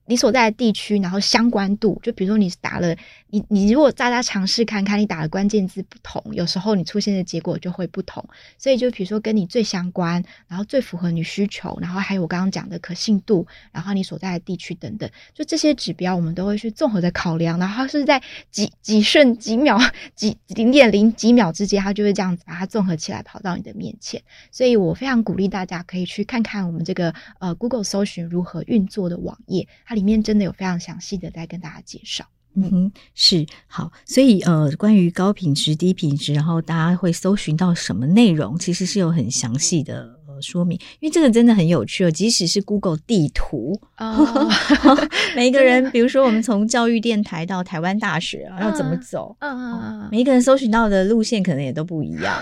[0.07, 2.95] 你所在的地区，然后相关度，就比如说你打了，
[3.29, 8.25] 你你如果大家尝试看看，你打的关键字不同，有时候你出现的结果就会不同。
[8.57, 19.77] 所以就比如说跟你最相关，然后最符合你需求，然后还有我刚刚讲的可信度，然后你所在的地区等等，就这些指标我们都会去综合的考量，然后是在几 几瞬几秒
[20.15, 24.21] 几零点零几秒之间，它就会这样子把它综合起来跑到你的面前。
[24.51, 29.96] 所以我非常鼓励大家可以去看看我们这个呃 Google 搜寻如何运作的网页，它。
[29.97, 40.16] 里面真的有非常详细的在跟大家介绍，嗯哼，是好，所以呃，关于高品质、低品质，然后大家会搜寻到什么内容，其实是有很详细的。
[40.37, 42.11] 呃说明，因为这个真的很有趣哦。
[42.11, 44.47] 即使是 Google 地图哦，
[45.35, 49.35] 每一个人，比如说我们从教育电台到台湾大学啊，要怎么走？
[49.39, 52.41] 嗯嗯嗯，每一个人搜寻到的路线可能也都不一样，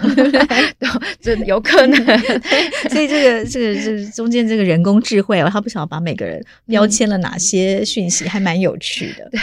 [1.21, 1.95] 这有可能。
[2.91, 9.27] 所以这个这个这个中间这个人工智慧哦，他不晓得把每个人标签了哪些讯息，还蛮有趣的。
[9.31, 9.39] 对，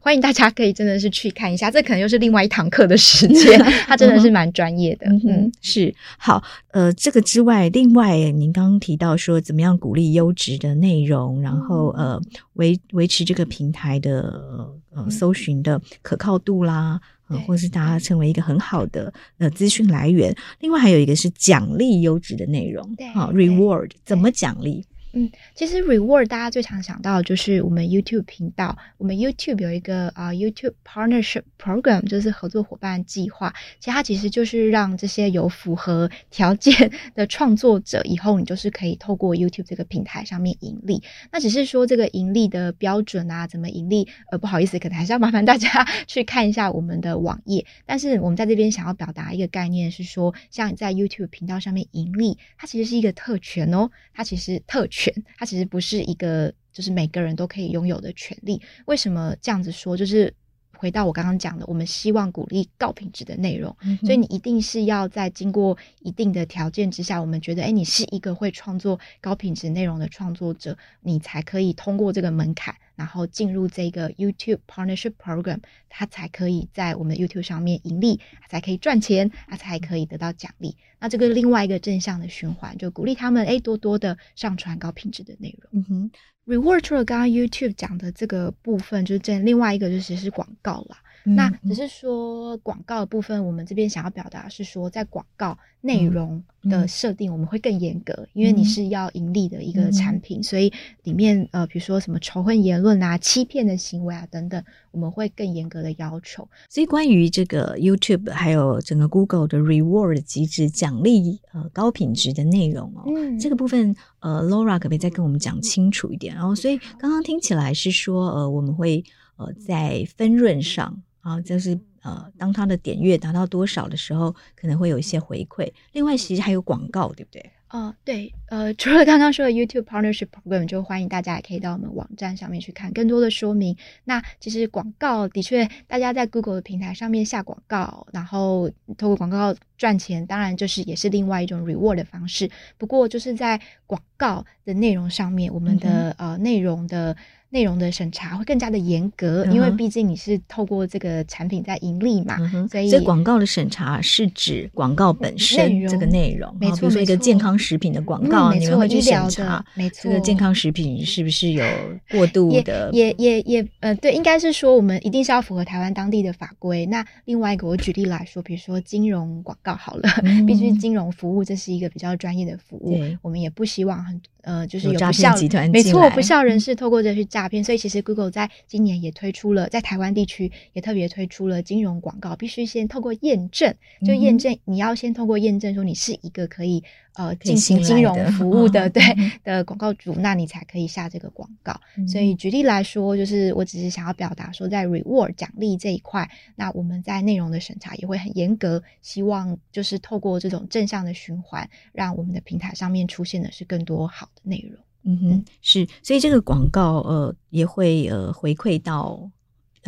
[0.00, 5.06] 欢迎大家可以真的是去看一下，这可能又是另外一堂课的时间，他真的是蛮专业的。
[5.08, 6.42] 嗯，是好。
[6.72, 12.20] 呃，这个之外，另外您刚刚提到说，怎么样鼓励优质的内容，然后呃
[12.54, 20.34] 维维持这个平台的呃搜寻的可靠度啦，呃，或是大家成为一个很好的呃资讯来源。
[20.60, 24.84] 另外还有一个是奖励优质的内容，对，好，reward 怎么奖励？
[25.18, 33.54] 嗯，其实 reward 大家最常想到就是我们 YouTube 频道，我们 YouTube 有一个啊、YouTube Partnership Program，就是合作伙伴计划。
[33.80, 41.02] 其实它其实就是让这些有符合 条件 的创作者，以后你就是可以透过 YouTube 这个平台上面盈利。
[41.32, 44.06] 那只是说这个盈利的标准啊，怎么盈利？
[44.30, 47.64] 呃，不好意思，可能还是要麻烦大家 去看一下我们的网页。
[47.86, 55.05] 但是我们在这边想要表达一个概念是说，像在 YouTube 频道上面盈利，它其实是一个特权哦，它其实特权。
[55.36, 58.60] 它其实不是一个，就是每个人都可以拥有的权利。
[58.86, 59.96] 为什么这样子说？
[59.96, 60.32] 就是
[60.78, 72.74] 回到我刚刚讲的，我们希望鼓励高品质的内容，嗯、所以你一定是要在经过一定的条件之下，我们觉得，哎，你是一个会创作高品质内容的创作者，你才可以通过这个门槛。
[72.96, 80.76] 然后进入这个 YouTube Partnership Program，他才可以在我们的 YouTube 上面盈利，才可以赚钱，他才可以得到奖励。
[80.98, 85.82] 那这个另外一个正向的循环，就鼓励他们诶多多的上传高品质的内容。
[85.82, 86.10] 嗯哼
[86.46, 90.96] ，Reward 除了刚刚 YouTube 讲的这个部分，就是这另外一个就是是广告啦。
[91.34, 104.62] 那只是说广告的部分，我们这边想要表达是说，在广告内容的设定，我们会更严格，嗯、因为你是要盈利的一个产品，嗯、所以里面呃，比如说什么仇恨言论啊、欺骗的行为啊等等，
[104.92, 106.48] 我们会更严格的要求。
[106.68, 116.34] 所以关于这个 YouTube 还有整个 Google 的 Reward 机制，奖励呃高品质的内容哦，嗯、这个部分呃 Laura 可不可以再跟我们讲清楚一点？
[116.34, 119.04] 然后，所以刚刚听起来是说呃，我们会
[119.36, 121.02] 呃在分润上。
[121.26, 125.68] 啊，就是呃，当他的点阅达到多少的时候，可能会有一些回馈。
[125.90, 127.50] 另外，其实还有广告，对不对？
[127.68, 133.76] 哦，对，呃，除了刚刚说的 YouTube Partnership Program，就欢迎大家也可以到我们网站上面去看更多的说明。
[134.04, 142.48] 那其实广告的确，大家在 Google 的平台上面下广告，然后透过广告赚钱，当然就是也是另外一种 reward 的方式。
[142.78, 147.16] 不过就是在广告的内容上面，我们的、嗯、呃内容的。
[147.56, 152.36] 内容的审查会更加的严格，因为毕竟你是透过这个产品在盈利嘛，
[152.70, 161.64] 所以这广告的审查是指广告本身这个内容，没错，比如说一个健康食品的广告，你们会去审查，没错，这个健康食品是不是有
[162.12, 162.90] 过度的？
[162.92, 166.84] 也也也呃，对，应该是说我们一定是要符合台湾当地的法规。
[166.84, 170.10] 那另外一个，我举例来说，比如说金融广告好了，
[170.46, 183.74] 毕竟金融服务这是一个比较专业的服务，我们也不希望很呃，就是有不孝集团，没错，不孝人士透过这去诈骗，所以其实 Google 在今年也推出了，在台湾地区也特别推出了金融广告，必须先透过验证，
[184.06, 186.84] 就验证你要先透过验证说你是一个可以
[187.16, 189.02] 呃进行金融服务的对
[189.42, 191.74] 的广告主，那你才可以下这个广告。
[192.06, 204.80] 所以举例来说，就是我只是想要表达说，在 reward 奖励这一块，那我们在内容的审查也会很严格，希望就是透过这种正向的循环，让我们的平台上面出现的是更多好的内容。
[205.08, 209.30] 嗯哼，是，所以这个广告呃也会呃回馈到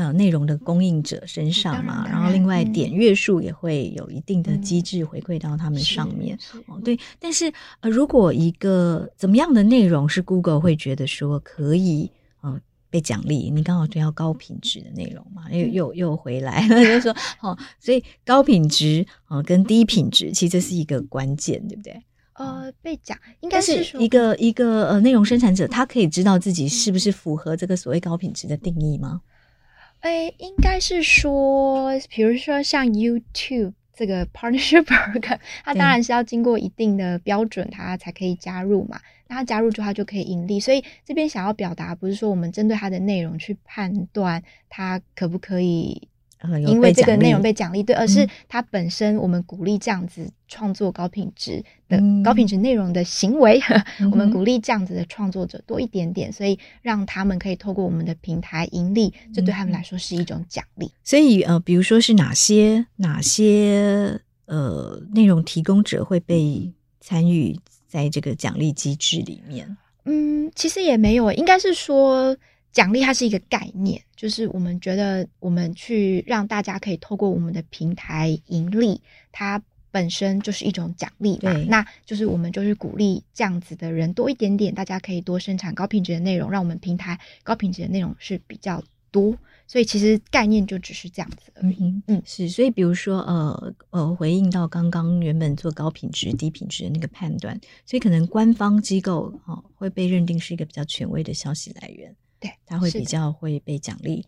[0.07, 6.39] 呃内容的供应者身上嘛，然，然后另外点阅数也会有一定的机制回馈到他们上面。
[6.67, 22.03] 哦，对，但是呃如果一个怎么样的内容是 Google 会觉得说可以呃被奖励，你刚好就要高品质的内容嘛，又又又回来了， 就说哦，所以高品质啊、呃、跟低品质其实这是一个关键，对不对？
[22.35, 29.21] 呃，被讲应该是一个一个呃内容生产者，他可以知道自己是不是符合这个所谓高品质的定义吗？
[30.01, 39.01] 诶，应该是说，比如说像 YouTube 这个 partnership program，它当然是要经过一定的标准，它才可以加入嘛。
[39.27, 40.61] 那它加入之后，它就可以盈利。
[40.61, 46.09] 所以这边想要表达，不是说我们针对它的内容去判断它可不可以。
[46.66, 53.61] 因为这个内容被奖励，对，而是它本身我们鼓励这样子创作高品质的、嗯、高品质内容的行为，
[53.98, 60.90] 嗯、 我们鼓励这样子的创作者多一点点，所以让他们可以透过我们的平台盈利，这对他们来说是一种奖励。
[61.03, 69.77] 所以呃，比如说是哪些哪些呃内容提供者会被参与在这个奖励机制里面？
[70.05, 72.37] 嗯，其实也没有，应该是说
[72.79, 79.00] 奖励它是一个概念，就是我们觉得我们去让大家可以透过我们的平台盈利，
[79.33, 79.60] 它
[79.90, 81.52] 本身就是一种奖励嘛。
[81.52, 89.37] 对那就是我们就是鼓励这样子的人多一点点，大家可以多生产高品质的内容，让我们平台高品质的内容是比较多。
[89.66, 91.76] 所以其实概念就只是这样子而已。
[91.81, 92.48] 嗯，嗯，是。
[92.48, 102.14] 所以比如说，呃呃，回应到刚刚原本做高品质、低品质的那个判断，所以可能官方机构哦会被认定是一个比较权威的消息来源。
[102.41, 104.25] 对，他会比较会被奖励。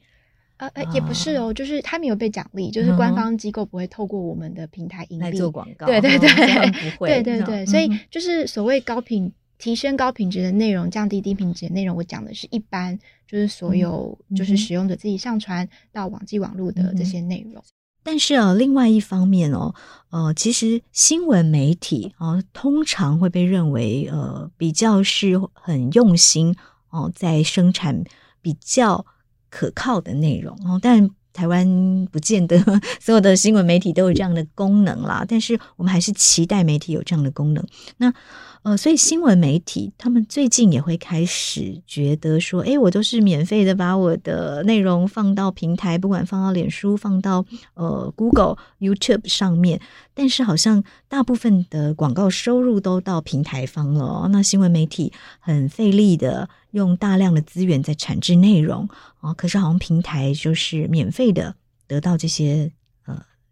[0.57, 5.87] 呃呃，也不是哦，就是他没有被奖励，就是官方机构不会透过我们的平台盈利做广告。
[5.87, 7.09] 对对对，不会。
[7.09, 9.33] 对对对，所以就是所谓高品。
[9.63, 11.95] 提升高品质的内容，降低低品质的内容。
[11.95, 12.99] 我讲的是一般，
[13.29, 17.63] 就是所有就是使用者自己上传到网际网络的这些内容。
[18.03, 19.75] 但是啊，另外一方面哦，
[20.09, 26.57] 呃，其实新闻媒体啊，通常会被认为呃比较是很用心
[26.91, 28.05] 哦，在生产
[28.43, 29.05] 比较
[29.49, 30.79] 可靠的内容哦。
[30.83, 32.59] 但台湾不见得
[33.01, 35.25] 所有的新闻媒体都有这样的功能啦。
[35.27, 37.67] 但是我们还是期待媒体有这样的功能。
[37.97, 38.13] 那。
[38.63, 47.43] 呃，所以新闻媒体他们最近也会开始觉得说，诶，我都是免费的，把我的内容放到平台，不管放到脸书、放到
[47.73, 49.81] 呃 Google、YouTube 上面，
[50.13, 54.29] 但是好像大部分的广告收入都到平台方了。
[54.31, 58.87] 那新闻媒体很费力的用大量的资源在产制内容
[59.21, 61.55] 啊，可是好像平台就是免费的
[61.89, 62.71] 得到这些。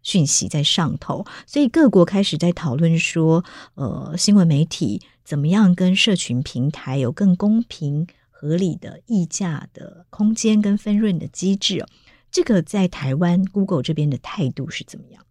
[0.01, 3.43] 讯息在上头，所以各国开始在讨论说，
[3.75, 11.85] 呃，新闻媒体怎么样跟社群平台有更公平合理的议价的空间跟分润的机制。
[12.31, 15.23] 这个在台湾 Google 这边的态度是怎么样？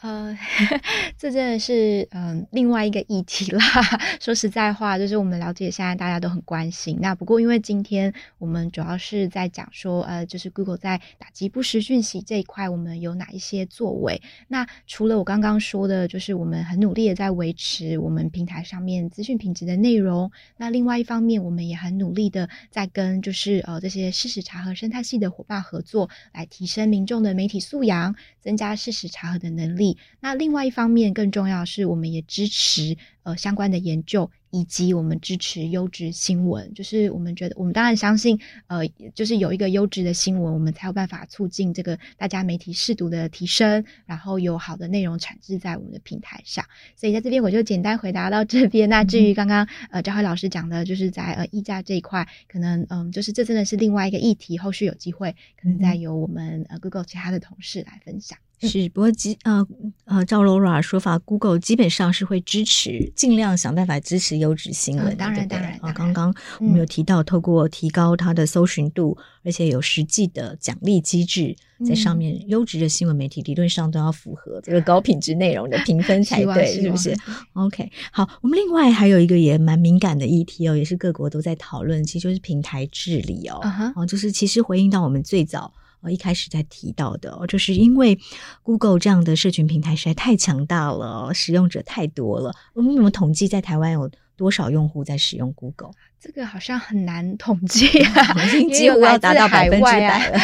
[0.00, 0.36] 呃，
[1.18, 3.60] 这真的是嗯、另外一个议题啦。
[4.20, 6.96] 说实在话，就是我们了解现在大家都很关心。
[7.00, 14.22] 那不过因为今天我们主要是在讲说，呃，就是 Google 在打击不实讯息这一块，我们有哪一些作为？
[14.46, 20.30] 那除了我刚刚说的，就是我们很努力的在维持我们平台上面资讯品质的内容。
[20.56, 29.87] 那另外一方面，我们也很努力的在跟就是呃这些事实查核生态系的伙伴合作，来提升民众的媒体素养，增加事实查核的能力。
[30.20, 34.30] 那另外一方面，更重要的是，我们也支持呃相关的研究。
[34.50, 46.64] 以及我们支持优质新闻，就是我们觉得，我们当然相信，呃，就是有一个优质的新闻，我们才有办法促进这个大家媒体适度的提升，然后有好的内容产制在我们的平台上。
[46.96, 48.88] 所以在这边我就简单回答到这边。
[48.88, 58.38] 那至于刚刚呃张辉老师讲的，就是在呃溢价这一块，可能嗯、呃，就是这真的是另外一个议题，后续有机会可能再由我们呃 Google 其他的同事来分享。
[58.60, 59.66] 是，不过基呃
[60.04, 64.38] 呃，照 Laura 说法，Google 基本上是会支持，尽量想办法支持。
[64.38, 65.92] 优质新闻，当然当然啊！
[65.92, 77.16] 刚刚我们有提到，透过提高它的搜寻度，嗯、而且有实际的奖励机制在上面，优质的新闻媒体理论上都要符合这个高品质内容的评分才对，是不是
[77.54, 84.06] ？OK，好，我们另外还有一个也蛮敏感的议题哦，也是各国都在讨论，其实就是平台治理哦，哦、uh，huh.
[84.06, 85.72] 就是其实回应到我们最早。
[86.00, 88.18] 我一开始在提到的哦，就是因为
[88.62, 92.54] Google 这样的社群平台实在太强大了，使用者太多了。
[92.74, 95.90] 我们怎么统计在台湾有多少用户在使用 Google？
[96.20, 100.38] 这个好像很难统 计啊，已经几乎要达到百分之百了。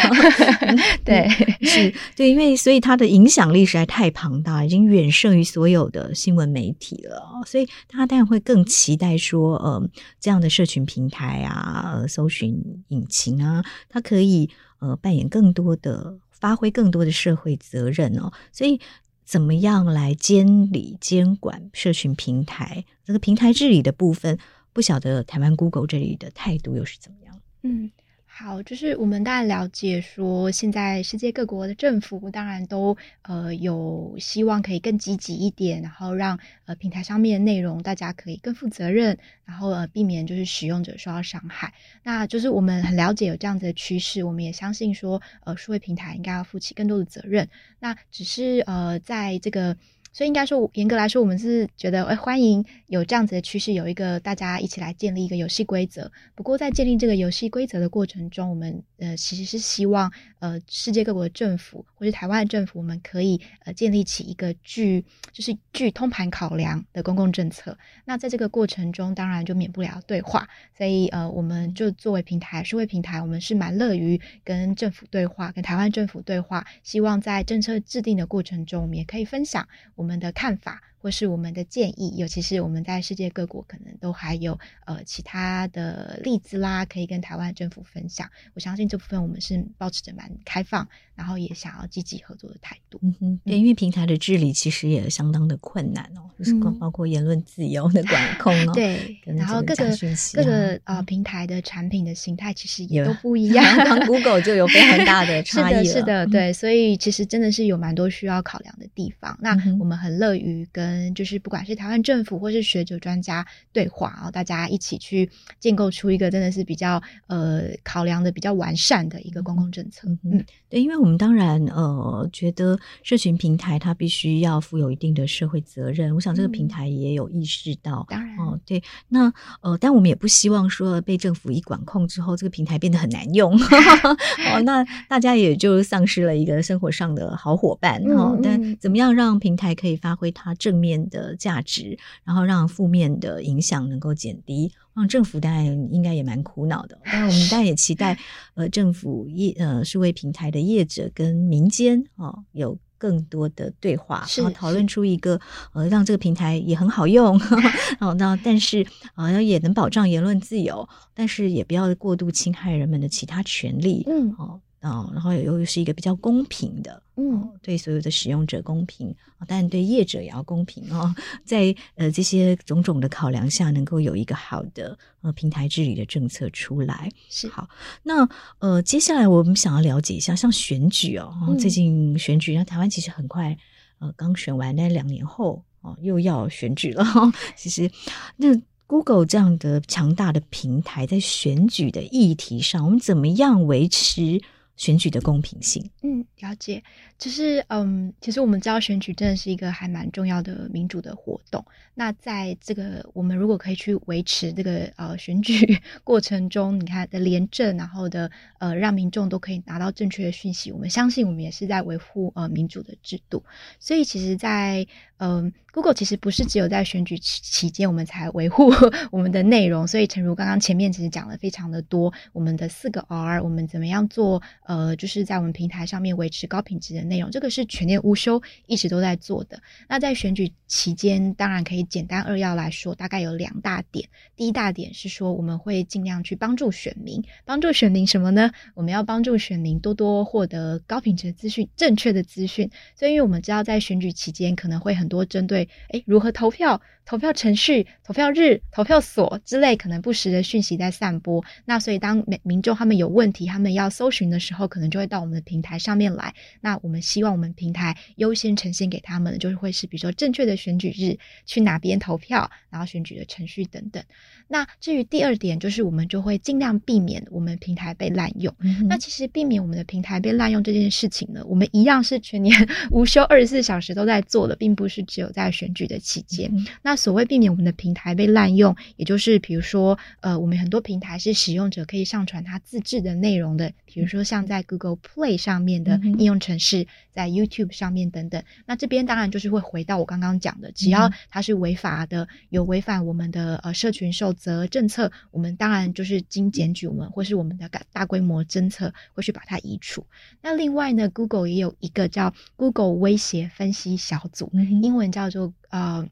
[1.04, 1.28] 对，
[1.62, 7.22] 是，对，因为所以它的影响力实在太庞大，已经远胜于所有的新闻媒体了。
[7.46, 9.88] 所以大家当然会更期待说，呃，
[10.20, 12.54] 这样的社群平台啊，呃，搜寻
[12.88, 14.50] 引擎啊，它可以。
[14.80, 18.78] 呃，扮演更多的、发挥更多的社会责任哦，所以
[19.24, 22.84] 怎么样来监理、监管社群平台？
[23.04, 24.38] 这个平台治理的部分，
[24.72, 27.40] 不晓得台湾 Google 这里的态度又是怎么样？
[27.62, 27.90] 嗯。
[28.36, 41.72] 好，就是我们当然了解说，现在世界各国的政府当然都呃有希望可以更积极一点，然后让呃平台上面的内容大家可以更负责任，然后呃避免就是使用者受到伤害。
[42.02, 47.48] 那就是我们很了解有这样子的趋势，我们也相信说，呃数位平台应该要负起更多的责任。
[47.78, 49.76] 那只是呃在这个。
[50.14, 56.08] 所以应该说，严格来说，我们是觉得，哎，欢迎有这样子的趋势，有一个大家一起来建立一个游戏规则。
[56.36, 60.08] 不过，在建立这个游戏规则的过程中，我们呃其实是希望，
[60.38, 67.76] 呃，世界各国的政府或是台湾的政府，我们可以呃建立起一个具就是具通盘考量的公共政策。
[68.04, 70.48] 那在这个过程中，当然就免不了对话。
[70.78, 76.64] 所以呃，我们就作为平台，数位平台，我们是蛮乐于跟政府对话，跟台湾政府对话。
[76.84, 80.93] 希望在政策制定的过程中，我们也可以分享我们的看法。
[81.04, 88.26] 或是我们的建议，尤其是我们在世界各国可能都还有呃其他的例子啦，可以跟台湾政府分享。
[88.54, 92.98] 我相信这部分我们是保持着蛮开放，然后也想要积极合作的态度。
[93.02, 98.72] 嗯哼，对，因为平台的治理其实也相当的困难哦，嗯、就是包括言论自由的管控哦。
[98.72, 99.96] 对，然后各个、啊、
[100.32, 105.84] 各个呃平台的产品的形态其实也都不一样， 刚 Google 就有非常大 的差异了。
[105.84, 109.38] 是的，是的，对，所以其实真的是有蛮多需要考量的地方。
[109.42, 115.28] 那我们很乐于跟嗯，就是不管是台湾政府或是学者专家对话，然后大家一起去
[115.58, 120.08] 建构出一个真的是比较呃考量的比较完善的一个公共政策。
[120.22, 128.06] 嗯，对，因为我们当然呃觉得社群平台它必须要负有一定的社会责任，我想这个平台也有意识到。
[128.08, 133.52] 当然，哦，对，那呃，但我们也不希望说被政府一管控之后，这个平台变得很难用，
[134.52, 138.00] 哦，那 大家也就丧失了一个生活上的好伙伴。
[138.10, 146.98] 哦，但怎么样让平台可以发挥它正面面的价值，然后让负面的影响能够减低，让政府当然应该也蛮苦恼的。
[147.04, 148.18] 当然，我们当然也期待，
[148.54, 155.40] 呃，政府业呃数位平台的业者跟民间哦有更多的对话，然后讨论出一个
[155.72, 157.38] 呃让这个平台也很好用，
[158.00, 158.82] 哦，那但是
[159.14, 164.60] 啊呃也能保障言论自由，但是也不要过度侵害人们的其他权利，嗯，哦。
[164.84, 169.14] 哦，然后又是一个比较公平的，嗯，对所有的使用者公平，
[169.48, 171.14] 但对业者也要公平哦。
[171.42, 177.66] 在呃这些种种的考量下，能够有一个好的呃平台治理的政策出来是好。
[178.02, 178.28] 那
[178.58, 183.56] 呃接下来我们想要了解一下，像选举哦，嗯、最近选举，那台湾其实很快
[184.00, 187.02] 呃刚选完，那两年后哦又要选举了。
[187.56, 187.90] 其实
[188.36, 188.48] 那
[188.86, 194.42] Google 这样的强大的平台，在选举的议题上，我们怎么样维持
[194.76, 196.82] 选举的公平性，嗯，了解，
[197.24, 201.64] 就是嗯，其实我们知道选举真的是一个还蛮重要的民主的活动。
[201.94, 213.42] 那在这个我们如果可以去维持这个呃选举 过程中，你看的廉政，然后的呃让民众都可以拿到正确的讯息，我们相信我们也是在维护呃民主的制度。
[213.80, 218.70] 所以其实在，嗯，Google 其实不是只有在选举期期间我们才维护
[219.10, 219.86] 我们的内容。
[219.86, 224.42] 所以陈如刚刚前面其实讲了非常的多，我们的四个 R，我们怎么样做？
[224.66, 229.62] 呃，就是在我们平台上面维持高品质的内内容，这个是全年无休一直都在做的。
[229.88, 234.08] 那在选举期间，当然可以简单扼要来说，大概有两大点。
[234.34, 238.50] 第一大点是说，我们会尽量去帮助选民，帮助选民什么呢？
[238.74, 242.68] 我们要帮助选民多多获得高品质的资讯，正确的资讯。
[242.96, 246.80] 所以，因为我们知道在选举期间可能会很多针对，诶，如何投票。
[247.06, 256.32] 投票程序、投票日、投票所之类可能不实的讯息在散播，那所以当民民众他们有问题，他们要搜寻的时候，可能就会到我们的平台上面来。
[256.62, 264.04] 那我们们希望我们平台优先呈现给他们的，就是会是比如说正确的选举日，去哪边投票，然后选举的程序等等。
[264.48, 268.54] 那至于第二点，就是我们就会尽量避免我们平台被滥用。
[268.60, 272.54] 嗯、那其实避免我们的平台被滥用这件事情呢，我们一样是全年
[272.90, 276.50] 无休二十四小时都在做的，并不是只有在选举的期间。
[276.52, 288.42] 嗯、那所谓避免我们的平台被滥用，也就是比如说，呃，我们很多平台是使用者可以上传他自制的内容的，比如说像在 Google Play 上面的应用程式，嗯、在 YouTube 上面等等。
[288.66, 300.04] 那这边当然就是会回到我刚刚讲的，只要它是违法的，有违反我们的呃社群守则政策，我们当然就是经检举我们或是我们的大规模侦测会去把它移除。
[300.42, 306.06] 那另外呢，Google 也有一个叫 Google 威胁分析小组，嗯、英文叫做呃。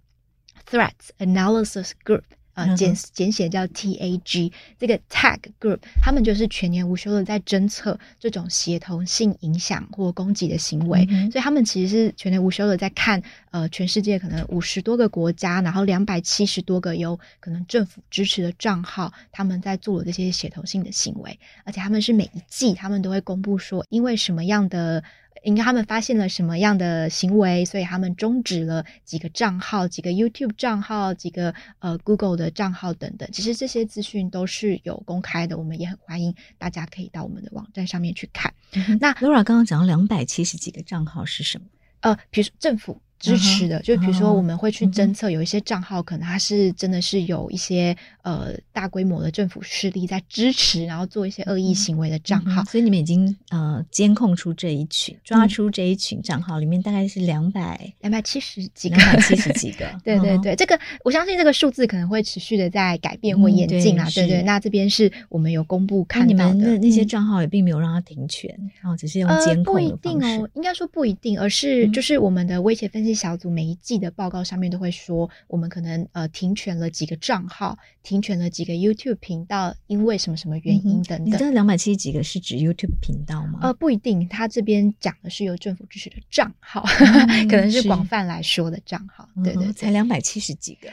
[0.70, 2.22] Threats Analysis Group，
[2.54, 25.02] 呃，简简写叫 TAG，这个 Tag Group，他们就是全年无休的在侦测这种协同性影响或攻击的行为，嗯、所以他们其实是全年无休的在看，呃，全世界可能五十多个国家，然后两百七十多个有可能政府支持的账号，他们在做这些协同性的行为，而且他们是每一季他们都会公布说，因为什么样的。
[25.42, 33.28] 应该他们发现了什么样的行为，所以他们终止了几个账号、几个 YouTube 账号、几个呃 Google 的账号等等。
[33.32, 38.52] 其实这些资讯都是有公开的，我们也很欢迎大家可以到我们的网站上面去看。
[38.72, 41.64] 嗯、那 Laura 刚刚讲了两百七十几个账号是什么？
[42.00, 43.00] 呃，比如说政府。
[43.22, 52.64] 支持的，就比如说我们会去侦测，有一些账号可能它是真的是有一些呃大规模的政府势力在支持，然后做一些恶意行为的账号。
[52.64, 59.88] 所以你们已经呃监控出这一群，抓出这一群账号，里面大概是两百两百七十几个，两百七十几个。
[60.02, 64.08] 对对对，这个我相信这个数字可能会持续的在改变或演进啊。
[64.12, 69.74] 对对，那这边是我们有公布看到的，那些账号也并没有让它停权，然后只是用监控。
[69.74, 73.11] 不一定哦，应该说不一定，而是就是我们的威胁分析。
[73.12, 81.24] 析小组每一季的报告上面都会说，我们可能呃停权了几个账号，停权了几个 YouTube 频道，因为什么什么原因等等。
[81.24, 83.58] 嗯、你这两百七十几个是指 YouTube 频道吗？
[83.62, 86.82] 呃，不一定，他这边讲的是由政府支持的账号，
[87.28, 89.28] 嗯、可能是广泛来说的账号。
[89.44, 90.88] 对对，对，才两百七十几个。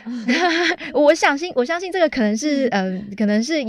[0.93, 3.63] 我相信，我相信这个可能是呃，可能是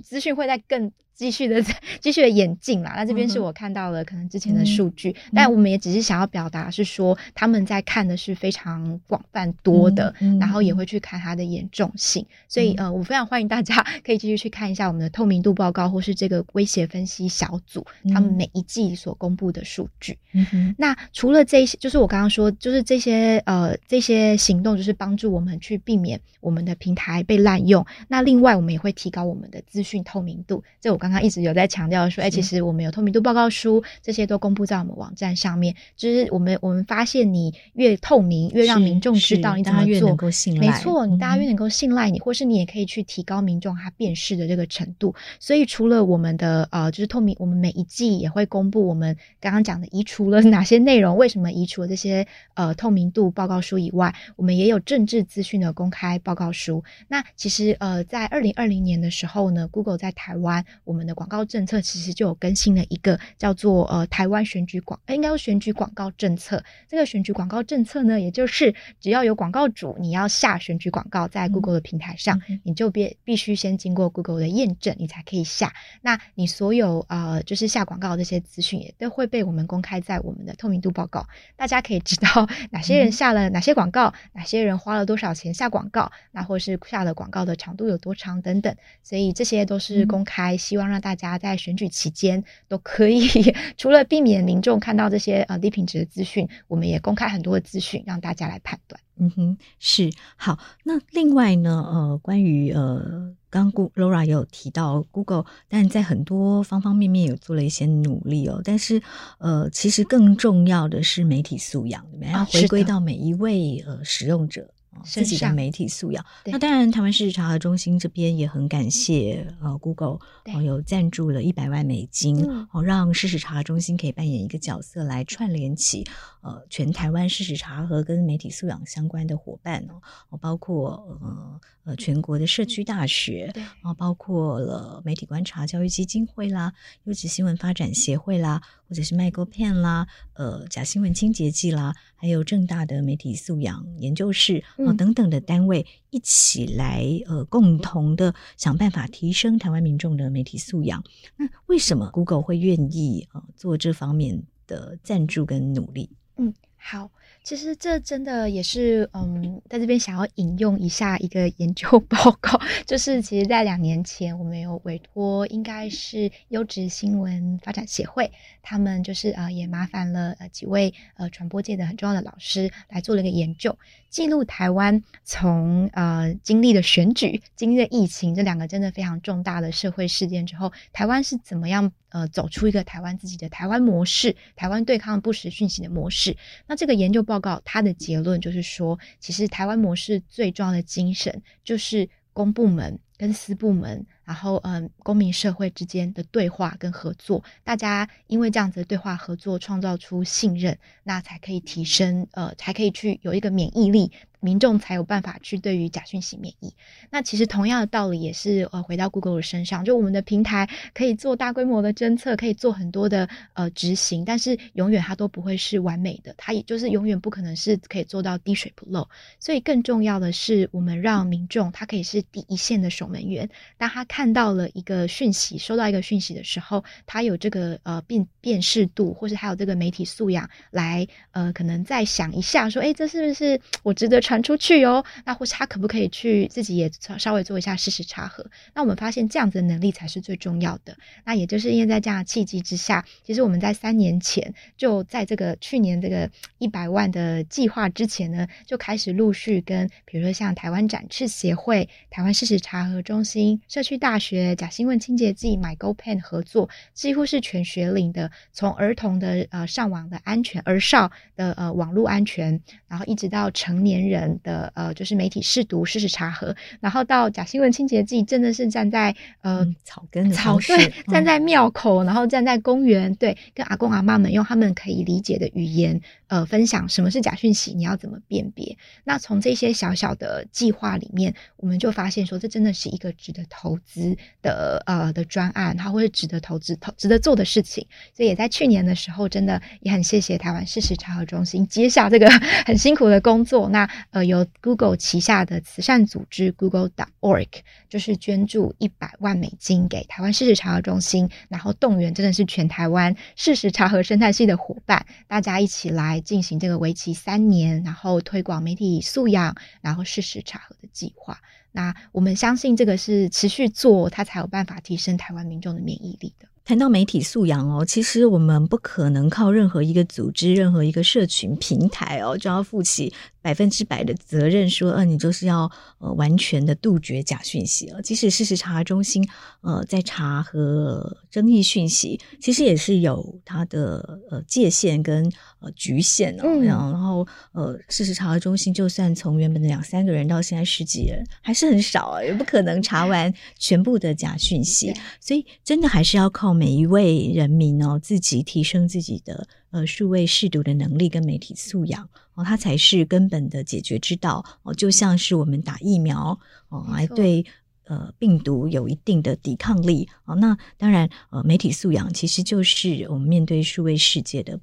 [0.00, 0.90] 资讯会在更。
[1.14, 1.62] 继续的
[2.00, 20.18] 继续的演进啦，那这边是我看到了可能之前的数据，嗯、但我们也只是想要表达是说他们在看的是非常广泛多的，嗯嗯、然后也会去看它的严重性，所以呃，我非常欢迎大家可以继续去看一下我们的透明度报告或是这个威胁分析小组他们每一季所公布的数据。
[20.32, 27.86] 嗯，那除了这些，就是我刚刚说，就是这些呃这些行动，就是帮助我们去避免我们的平台被滥用。
[28.08, 30.64] 那另外，我们也会提高我们的资讯透明度。
[30.80, 31.12] 这我刚。
[31.12, 35.74] 刚一直有在强调说，哎，其实我们有透明度报告书，这些都公布在我们网站上面。
[35.94, 40.66] 就是我们我们发现，你越透明，越让民众知道你怎么做，越能够信赖。
[40.66, 45.14] 没错，你大家越能够信赖你，或是你也可以去提高民众他辨识的这个程度。
[45.38, 56.82] 所以，除了我们的呃，就是透明，我们每一季也会公布我们刚刚讲的移除了哪些内容，为什么移除了这些呃透明度报告书以外，我们也有政治资讯的公开报告书。
[57.08, 61.02] 那其实呃，在二零二零年的时候呢，Google 在台湾我们。
[61.02, 66.62] 的广告政策其实就有更新了一个叫做呃台湾选举广，应该说选举广告政策。
[66.88, 75.72] 这个选举广告政策呢，也就是只要有广告主，你要下选举广告在 Google 的平台上，嗯、你就必必须先经过 Google 的验证，你才可以下。
[76.02, 88.72] 那你所有呃就是下广告的这些资讯也都会被我们公开在我们的透明度报告，大家可以知道哪些人下了哪些广告，嗯、哪些人花了多少钱下广告，那或是下了广告的长度有多长等等。
[89.02, 90.82] 所以这些都是公开，嗯、希望。
[90.92, 93.26] 让大家在选举期间都可以，
[93.78, 99.00] 除了避免民众看到这些呃低品质的资讯，我们也公开很多的资讯，让大家来判断。
[99.16, 100.58] 嗯哼，是好。
[100.84, 108.60] 那另外呢，呃，关于呃，刚刚 Laura 也有提到 Google，但在很多方方面面有做了一些努力哦。
[108.62, 109.00] 但是
[109.38, 112.04] 呃，其实更重要的是媒体素养？
[112.32, 114.68] 要回归到每一位呃使用者。
[115.04, 120.18] 自己的媒体素养，那当然，台湾事实查核中心这边也很感谢呃，Google
[120.54, 126.04] 哦，有赞助了一百万美金哦，让事实查核中心可以扮演一个角色，来串联起
[126.42, 129.84] 呃全台湾事实查核跟媒体素养相关的伙伴
[130.30, 130.90] 哦，包括
[131.20, 136.72] 呃呃全国的社区大学，然后，包括了媒体观察教育基金会啦，
[137.04, 138.60] 优质新闻发展协会啦，
[138.92, 144.62] 或者是 MicroPen 啦，呃假新闻清洁剂啦，还有正大的媒体素养研究室。
[144.86, 151.02] 啊，等等的单位一起来，呃，共同的想办法提升台湾民众的媒体素养。
[151.38, 156.10] 那为什么 Google 会愿意呃做这方面的赞助跟努力？
[156.36, 157.10] 嗯，好。
[157.42, 168.30] 其实这真的也是，嗯，在这边想要引用一下一个研究 报告，就是其实，在两年前，我们有委托，应该是优质新闻发展协会，
[168.62, 173.76] 他们就是呃，也麻烦了呃几位呃传播界的很重要的老师来做了一个研究，
[174.12, 186.36] 记录台湾从呃经历了选举、经历了疫情这两个真的非常重大的社会事件之后，台湾是怎么样呃走出一个台湾自己的台湾模式，台湾对抗不实讯息的模式。
[186.66, 204.10] 那这个研究报告，它的结论就是说，其实台湾模式最重要的精神就是公部门跟私部门，然后嗯，公民社会之间的对话跟合作，大家因为这样子的对话合作，创造出信任，那才可以提升呃，才可以去有一个免疫力。
[204.42, 206.74] 民众才有办法去对于假讯息免疫。
[207.08, 219.08] 那其实同样的道理也是呃回到 Google 的身上，就我们的平台可以做大规模的侦测，可以做很多的呃执行，但是永远它都不会是完美的，它也就是永远不可能是可以做到滴水不漏。
[219.38, 223.48] 所以更重要的是，我们让民众他可以是第一线的守门员。
[223.78, 234.42] 当他看到了一个讯息，收到一个讯息的时候，他有这个呃辨辨识度，或是还有这个媒体素养来呃可能再想一下说，诶，这是不是我值得传？
[234.42, 238.44] 出去哦，那或是他可不可以去自己也稍微做一下事实查核？
[238.74, 240.96] 那我们发现这样子的能力才是最重要的。
[241.24, 246.28] 那也就是因为在这样的契机之下，其实我们在三年前就在这个去年这个
[246.58, 264.21] 一百万的计划之前呢，就开始陆续跟比如说像台湾展翅协会、台湾事实查核中心、社区大学、假新闻清洁剂、MicroPen 合作，几乎是全学龄的，从儿童的呃上网的安全、儿少的呃网络安全，然后一直到成年人。
[264.42, 276.00] 的呃，就是媒体试读、事实查核，然后到假新闻清洁剂，真的是站在呃、嗯、草根的草对，站在庙口，嗯、然后站在公园，对，跟阿公阿妈们用他们可以理解的语言，
[276.32, 278.78] 呃分享什么是假讯息，你要怎么辨别。
[279.04, 287.86] 那从这些小小的计划里面，我们就发现说，这真的是一个值得投资的呃的专案，它会是值得投资、投值得做的事情。
[288.16, 292.30] 所以也在去年的时候，真的也很谢谢台湾事实查核中心接下这个
[292.64, 293.68] 很辛苦的工作。
[293.68, 297.48] 那呃，由 Google 旗下的慈善组织 Google.org
[297.90, 311.38] 就是捐助一百万美金给台湾事实查核中心，然后动员真的是全台湾事实查核生态系的伙伴，大家一起来进行这个为期三年，然后推广媒体素养，然后事实查核的计划。
[311.72, 316.46] 那我们相信这个是持续做，它才有办法提升台湾民众的免疫力的。
[316.64, 323.12] 谈到媒体素养哦，其实我们不可能靠任何一个组织、任何一个社群平台哦，就要负起
[323.42, 328.00] 百分之百的责任，说，呃，你就是要呃完全的杜绝假讯息啊。
[328.00, 329.28] 即使事实查核中心
[329.60, 336.42] 呃在查和争议讯息，其实也是有它的呃界限跟呃局限哦。
[336.44, 344.94] 嗯、然后呃，事实查核中心就算从原本的两三个人到现在十几人，还是很少啊，也不可能查完全部的假讯息。
[345.20, 349.48] 所以真的还是要靠每一位人民哦，自己提升自己的。
[349.72, 354.72] 呃，数位识读的能力跟媒体素养哦，它才是根本的解决之道哦。
[354.72, 357.44] 就像是我们打疫苗哦，来对
[357.86, 360.36] 呃病毒有一定的抵抗力哦。
[360.36, 364.60] 那当然，呃，媒体素养其实就是我们面对数位世界的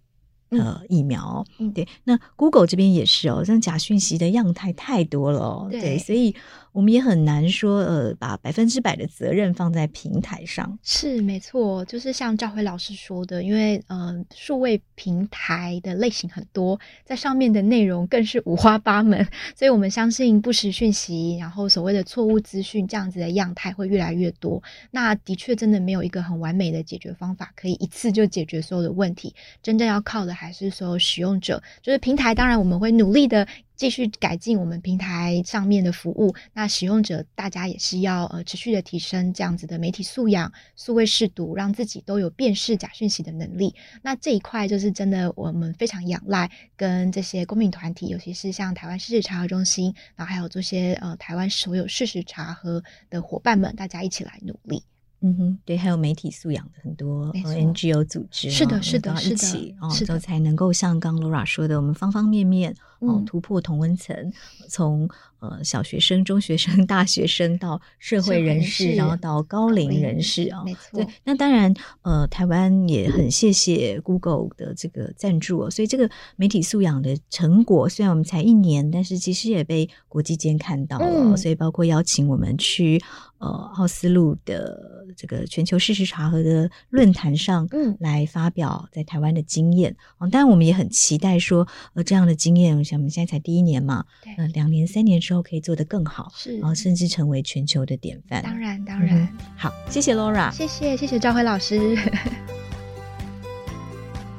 [0.49, 1.43] 呃疫苗。
[1.57, 1.88] 嗯，对。
[2.03, 6.36] 那 Google 这边也是哦，像假讯息的样态太多了哦，对，所以。
[6.72, 10.78] 我们也很难说，呃，把百分之百的责任放在平台上。
[10.84, 24.61] 是没错，就是像赵辉老师说的，因为呃，数位平台的类型很多，在上面的内容更是五花八门，所以我们相信不实讯息，然后所谓的错误资讯这样子的样态会越来越多。
[24.91, 29.34] 那的确真的没有一个很完美的解决方法，可以一次就解决所有的问题。
[29.63, 32.36] 真正要靠的还是所有使用者，就是平台。
[32.36, 33.47] 当然，我们会努力的。
[33.80, 43.73] 继续改进我们平台上面的服务，那使用者大家也是要呃持续的提升这样子的媒体素养、素位识读，让自己都有辨识假讯息的能力。
[44.01, 54.84] 那这一块就是真的，我们非常仰赖跟这些公民团体，尤其是像台湾事实查核中心，然后还有这些呃台湾所有事实查核的伙伴们，大家一起来努力。
[55.22, 62.76] 嗯哼，对，还有媒体素养的很多 NGO 组织，是的，是的，是的，一起哦，都才能够像刚 Laura 说的，我们方方面面。
[62.99, 64.13] 哦，突破同温层，
[64.67, 65.07] 从
[65.39, 70.74] 呃小学生、中学生、大学生到社会人士，然后到高龄人士啊，没。
[70.74, 71.01] 错。
[71.01, 83.01] 对，那当然，呃，台湾也很谢谢 Google 的这个赞助哦，所以这个媒体素养的成果，虽然我们才一年，但是其实也被国际间看到了，嗯、所以包括邀请我们去
[83.39, 89.95] 呃奥斯陆的这个全球事实查核的论坛上，嗯，来发表在台湾的经验。
[90.17, 92.83] 哦，当然我们也很期待说，呃，这样的经验。
[92.83, 98.43] 像我们现在才第一年嘛，对，呃，两年、三年之后可以做得更好，是，然后甚至成为全球的典范。
[98.43, 99.27] 当然，当然，嗯，
[99.57, 101.97] 好，谢谢 Laura，谢谢，谢谢赵辉老师，